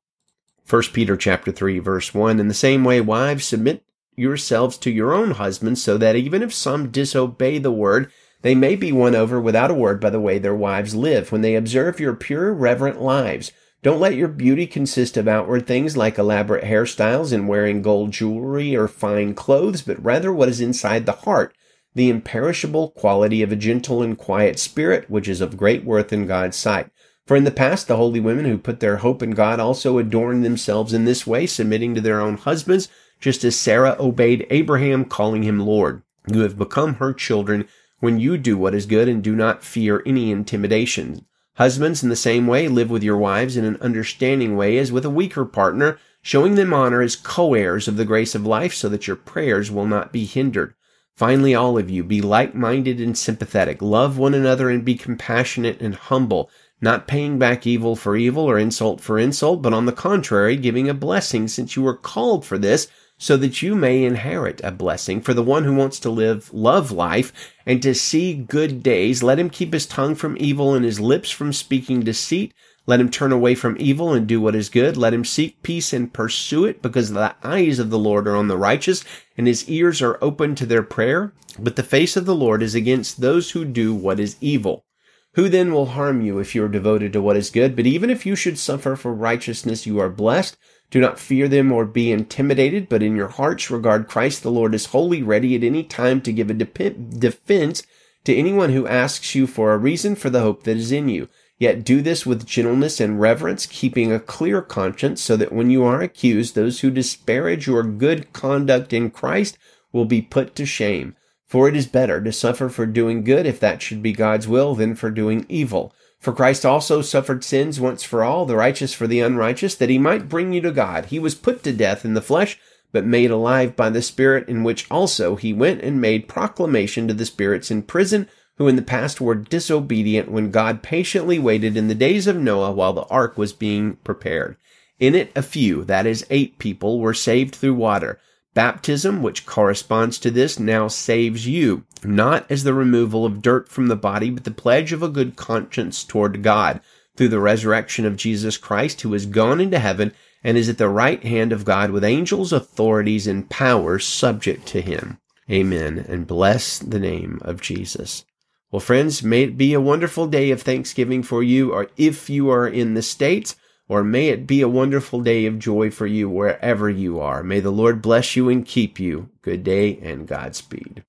1 0.69 0.81
Peter 0.93 1.17
chapter 1.17 1.51
3 1.51 1.79
verse 1.79 2.13
1 2.13 2.39
In 2.39 2.47
the 2.47 2.53
same 2.53 2.83
way 2.83 3.01
wives 3.01 3.45
submit 3.45 3.83
yourselves 4.15 4.77
to 4.77 4.91
your 4.91 5.13
own 5.13 5.31
husbands, 5.31 5.83
so 5.83 5.97
that 5.97 6.15
even 6.15 6.41
if 6.41 6.53
some 6.53 6.91
disobey 6.91 7.57
the 7.57 7.71
word, 7.71 8.11
they 8.41 8.55
may 8.55 8.75
be 8.75 8.91
won 8.91 9.15
over 9.15 9.39
without 9.39 9.71
a 9.71 9.75
word 9.75 9.99
by 9.99 10.09
the 10.09 10.19
way 10.19 10.37
their 10.37 10.55
wives 10.55 10.95
live, 10.95 11.31
when 11.31 11.41
they 11.41 11.55
observe 11.55 11.99
your 11.99 12.13
pure, 12.13 12.53
reverent 12.53 13.01
lives. 13.01 13.51
Don't 13.83 13.99
let 13.99 14.15
your 14.15 14.27
beauty 14.27 14.65
consist 14.65 15.17
of 15.17 15.27
outward 15.27 15.67
things 15.67 15.95
like 15.95 16.17
elaborate 16.17 16.63
hairstyles 16.63 17.31
and 17.31 17.47
wearing 17.47 17.83
gold 17.83 18.11
jewelry 18.11 18.75
or 18.75 18.87
fine 18.87 19.35
clothes, 19.35 19.83
but 19.83 20.03
rather 20.03 20.33
what 20.33 20.49
is 20.49 20.59
inside 20.59 21.05
the 21.05 21.11
heart, 21.11 21.55
the 21.93 22.09
imperishable 22.09 22.89
quality 22.89 23.43
of 23.43 23.51
a 23.51 23.55
gentle 23.55 24.01
and 24.01 24.17
quiet 24.17 24.57
spirit, 24.57 25.09
which 25.09 25.27
is 25.27 25.41
of 25.41 25.57
great 25.57 25.83
worth 25.83 26.11
in 26.11 26.25
God's 26.25 26.57
sight. 26.57 26.89
For 27.27 27.37
in 27.37 27.43
the 27.43 27.51
past, 27.51 27.87
the 27.87 27.97
holy 27.97 28.19
women 28.19 28.45
who 28.45 28.57
put 28.57 28.79
their 28.79 28.97
hope 28.97 29.21
in 29.21 29.31
God 29.31 29.59
also 29.59 29.99
adorned 29.99 30.43
themselves 30.43 30.91
in 30.91 31.05
this 31.05 31.27
way, 31.27 31.45
submitting 31.45 31.93
to 31.93 32.01
their 32.01 32.19
own 32.19 32.37
husbands, 32.37 32.89
just 33.19 33.43
as 33.43 33.55
Sarah 33.55 33.95
obeyed 33.99 34.47
Abraham, 34.49 35.05
calling 35.05 35.43
him 35.43 35.59
Lord. 35.59 36.01
You 36.27 36.39
have 36.41 36.57
become 36.57 36.95
her 36.95 37.13
children 37.13 37.67
when 37.99 38.19
you 38.19 38.37
do 38.37 38.57
what 38.57 38.73
is 38.73 38.87
good 38.87 39.07
and 39.07 39.23
do 39.23 39.35
not 39.35 39.63
fear 39.63 40.01
any 40.05 40.31
intimidation. 40.31 41.26
Husbands, 41.57 42.03
in 42.03 42.09
the 42.09 42.15
same 42.15 42.45
way, 42.45 42.67
live 42.67 42.89
with 42.89 43.03
your 43.03 43.17
wives 43.17 43.57
in 43.57 43.65
an 43.65 43.77
understanding 43.81 44.55
way 44.55 44.77
as 44.77 44.91
with 44.91 45.03
a 45.05 45.09
weaker 45.09 45.43
partner, 45.43 45.97
showing 46.21 46.53
them 46.53 46.71
honor 46.73 47.01
as 47.01 47.15
co-heirs 47.15 47.87
of 47.87 47.97
the 47.97 48.05
grace 48.05 48.35
of 48.35 48.45
life 48.45 48.73
so 48.73 48.87
that 48.89 49.07
your 49.07 49.15
prayers 49.15 49.71
will 49.71 49.87
not 49.87 50.13
be 50.13 50.25
hindered. 50.25 50.75
Finally, 51.15 51.55
all 51.55 51.75
of 51.79 51.89
you, 51.89 52.03
be 52.03 52.21
like-minded 52.21 53.01
and 53.01 53.17
sympathetic. 53.17 53.81
Love 53.81 54.19
one 54.19 54.35
another 54.35 54.69
and 54.69 54.85
be 54.85 54.93
compassionate 54.93 55.81
and 55.81 55.95
humble, 55.95 56.47
not 56.79 57.07
paying 57.07 57.39
back 57.39 57.65
evil 57.65 57.95
for 57.95 58.15
evil 58.15 58.43
or 58.43 58.59
insult 58.59 59.01
for 59.01 59.17
insult, 59.17 59.63
but 59.63 59.73
on 59.73 59.87
the 59.87 59.91
contrary, 59.91 60.55
giving 60.55 60.87
a 60.87 60.93
blessing 60.93 61.47
since 61.47 61.75
you 61.75 61.81
were 61.81 61.97
called 61.97 62.45
for 62.45 62.59
this, 62.59 62.87
so 63.17 63.35
that 63.37 63.61
you 63.61 63.75
may 63.75 64.03
inherit 64.03 64.61
a 64.63 64.71
blessing. 64.71 65.21
For 65.21 65.33
the 65.33 65.43
one 65.43 65.63
who 65.63 65.75
wants 65.75 65.99
to 66.01 66.09
live, 66.09 66.53
love 66.53 66.91
life, 66.91 67.33
and 67.65 67.81
to 67.81 67.93
see 67.95 68.33
good 68.33 68.83
days, 68.83 69.23
let 69.23 69.39
him 69.39 69.49
keep 69.49 69.73
his 69.73 69.85
tongue 69.85 70.15
from 70.15 70.37
evil 70.39 70.73
and 70.73 70.85
his 70.85 70.99
lips 70.99 71.31
from 71.31 71.51
speaking 71.51 72.01
deceit. 72.01 72.53
Let 72.85 73.01
him 73.01 73.09
turn 73.09 73.33
away 73.33 73.55
from 73.55 73.75
evil 73.79 74.13
and 74.13 74.25
do 74.25 74.39
what 74.39 74.55
is 74.55 74.69
good. 74.69 74.95
Let 74.95 75.13
him 75.13 75.25
seek 75.25 75.61
peace 75.61 75.91
and 75.91 76.13
pursue 76.13 76.63
it, 76.65 76.81
because 76.81 77.11
the 77.11 77.35
eyes 77.43 77.79
of 77.79 77.89
the 77.89 77.99
Lord 77.99 78.27
are 78.27 78.35
on 78.35 78.47
the 78.47 78.57
righteous, 78.57 79.03
and 79.37 79.45
his 79.45 79.67
ears 79.67 80.01
are 80.01 80.17
open 80.21 80.55
to 80.55 80.65
their 80.65 80.83
prayer. 80.83 81.33
But 81.59 81.75
the 81.75 81.83
face 81.83 82.15
of 82.15 82.25
the 82.25 82.35
Lord 82.35 82.63
is 82.63 82.75
against 82.75 83.19
those 83.19 83.51
who 83.51 83.65
do 83.65 83.93
what 83.93 84.19
is 84.19 84.37
evil. 84.39 84.85
Who 85.33 85.49
then 85.49 85.73
will 85.73 85.87
harm 85.87 86.21
you 86.21 86.39
if 86.39 86.55
you 86.55 86.63
are 86.63 86.69
devoted 86.69 87.13
to 87.13 87.21
what 87.21 87.35
is 87.35 87.49
good? 87.49 87.75
But 87.75 87.85
even 87.85 88.09
if 88.09 88.25
you 88.25 88.35
should 88.35 88.57
suffer 88.57 88.95
for 88.95 89.13
righteousness, 89.13 89.85
you 89.85 89.99
are 89.99 90.09
blessed. 90.09 90.57
Do 90.89 91.01
not 91.01 91.19
fear 91.19 91.47
them 91.47 91.71
or 91.71 91.85
be 91.85 92.11
intimidated, 92.11 92.87
but 92.87 93.03
in 93.03 93.15
your 93.15 93.27
hearts 93.27 93.69
regard 93.69 94.07
Christ 94.07 94.43
the 94.43 94.51
Lord 94.51 94.73
as 94.73 94.85
holy 94.87 95.21
ready 95.21 95.55
at 95.55 95.63
any 95.63 95.83
time 95.83 96.21
to 96.21 96.31
give 96.31 96.49
a 96.49 96.53
defense 96.53 97.83
to 98.23 98.35
anyone 98.35 98.71
who 98.71 98.87
asks 98.87 99.35
you 99.35 99.47
for 99.47 99.73
a 99.73 99.77
reason 99.77 100.15
for 100.15 100.29
the 100.29 100.41
hope 100.41 100.63
that 100.63 100.77
is 100.77 100.91
in 100.91 101.09
you. 101.09 101.27
Yet 101.59 101.83
do 101.83 102.01
this 102.01 102.25
with 102.25 102.45
gentleness 102.45 102.99
and 102.99 103.19
reverence, 103.19 103.65
keeping 103.65 104.11
a 104.11 104.19
clear 104.19 104.61
conscience, 104.61 105.21
so 105.21 105.35
that 105.37 105.51
when 105.51 105.69
you 105.69 105.83
are 105.83 106.01
accused, 106.01 106.53
those 106.55 106.81
who 106.81 106.91
disparage 106.91 107.67
your 107.67 107.83
good 107.83 108.31
conduct 108.31 108.93
in 108.93 109.09
Christ 109.09 109.57
will 109.91 110.05
be 110.05 110.21
put 110.21 110.55
to 110.55 110.65
shame. 110.65 111.15
For 111.47 111.67
it 111.67 111.75
is 111.75 111.87
better 111.87 112.21
to 112.21 112.31
suffer 112.31 112.69
for 112.69 112.85
doing 112.85 113.23
good, 113.23 113.45
if 113.45 113.59
that 113.59 113.81
should 113.81 114.03
be 114.03 114.13
God's 114.13 114.47
will, 114.47 114.75
than 114.75 114.93
for 114.93 115.09
doing 115.09 115.45
evil. 115.49 115.93
For 116.19 116.33
Christ 116.33 116.65
also 116.65 117.01
suffered 117.01 117.43
sins 117.43 117.79
once 117.79 118.03
for 118.03 118.23
all, 118.23 118.45
the 118.45 118.55
righteous 118.55 118.93
for 118.93 119.07
the 119.07 119.19
unrighteous, 119.19 119.75
that 119.75 119.89
he 119.89 119.99
might 119.99 120.29
bring 120.29 120.51
you 120.51 120.61
to 120.61 120.71
God. 120.71 121.05
He 121.05 121.19
was 121.19 121.35
put 121.35 121.63
to 121.63 121.71
death 121.71 122.03
in 122.03 122.15
the 122.15 122.21
flesh, 122.21 122.59
but 122.91 123.05
made 123.05 123.31
alive 123.31 123.75
by 123.75 123.89
the 123.89 124.01
Spirit, 124.01 124.49
in 124.49 124.63
which 124.63 124.89
also 124.89 125.35
he 125.35 125.53
went 125.53 125.81
and 125.81 126.01
made 126.01 126.27
proclamation 126.27 127.07
to 127.07 127.13
the 127.13 127.25
spirits 127.25 127.69
in 127.69 127.83
prison, 127.83 128.27
who 128.57 128.67
in 128.67 128.75
the 128.75 128.81
past 128.81 129.21
were 129.21 129.35
disobedient 129.35 130.31
when 130.31 130.49
God 130.49 130.81
patiently 130.81 131.37
waited 131.37 131.77
in 131.77 131.87
the 131.87 131.95
days 131.95 132.25
of 132.25 132.35
Noah 132.35 132.71
while 132.71 132.93
the 132.93 133.03
ark 133.03 133.37
was 133.37 133.53
being 133.53 133.97
prepared. 133.97 134.57
In 134.99 135.13
it 135.13 135.31
a 135.35 135.43
few, 135.43 135.83
that 135.83 136.07
is 136.07 136.25
eight 136.31 136.57
people, 136.57 136.99
were 136.99 137.13
saved 137.13 137.53
through 137.53 137.75
water. 137.75 138.19
Baptism, 138.57 139.21
which 139.21 139.45
corresponds 139.45 140.17
to 140.17 140.31
this, 140.31 140.59
now 140.59 140.87
saves 140.87 141.47
you, 141.47 141.83
not 142.03 142.49
as 142.49 142.63
the 142.63 142.73
removal 142.73 143.23
of 143.23 143.43
dirt 143.43 143.69
from 143.69 143.85
the 143.85 143.95
body, 143.95 144.31
but 144.31 144.45
the 144.45 144.49
pledge 144.49 144.91
of 144.91 145.03
a 145.03 145.09
good 145.09 145.35
conscience 145.35 146.03
toward 146.03 146.41
God, 146.41 146.81
through 147.15 147.27
the 147.27 147.39
resurrection 147.39 148.03
of 148.03 148.15
Jesus 148.15 148.57
Christ, 148.57 149.01
who 149.01 149.13
has 149.13 149.27
gone 149.27 149.61
into 149.61 149.77
heaven 149.77 150.11
and 150.43 150.57
is 150.57 150.69
at 150.69 150.79
the 150.79 150.89
right 150.89 151.23
hand 151.23 151.53
of 151.53 151.65
God 151.65 151.91
with 151.91 152.03
angels, 152.03 152.51
authorities, 152.51 153.27
and 153.27 153.47
powers 153.47 154.07
subject 154.07 154.65
to 154.69 154.81
him. 154.81 155.19
Amen. 155.51 156.03
And 156.09 156.25
bless 156.25 156.79
the 156.79 156.99
name 156.99 157.37
of 157.43 157.61
Jesus. 157.61 158.25
Well, 158.71 158.79
friends, 158.79 159.21
may 159.21 159.43
it 159.43 159.55
be 159.55 159.75
a 159.75 159.79
wonderful 159.79 160.25
day 160.25 160.49
of 160.49 160.63
Thanksgiving 160.63 161.21
for 161.21 161.43
you, 161.43 161.73
or 161.73 161.91
if 161.95 162.27
you 162.27 162.49
are 162.49 162.67
in 162.67 162.95
the 162.95 163.03
States, 163.03 163.55
or 163.89 164.03
may 164.03 164.29
it 164.29 164.45
be 164.47 164.61
a 164.61 164.67
wonderful 164.67 165.21
day 165.21 165.45
of 165.45 165.59
joy 165.59 165.89
for 165.89 166.05
you 166.05 166.29
wherever 166.29 166.89
you 166.89 167.19
are. 167.19 167.43
May 167.43 167.59
the 167.59 167.71
Lord 167.71 168.01
bless 168.01 168.35
you 168.35 168.49
and 168.49 168.65
keep 168.65 168.99
you. 168.99 169.29
Good 169.41 169.63
day 169.63 169.97
and 170.01 170.27
Godspeed. 170.27 171.03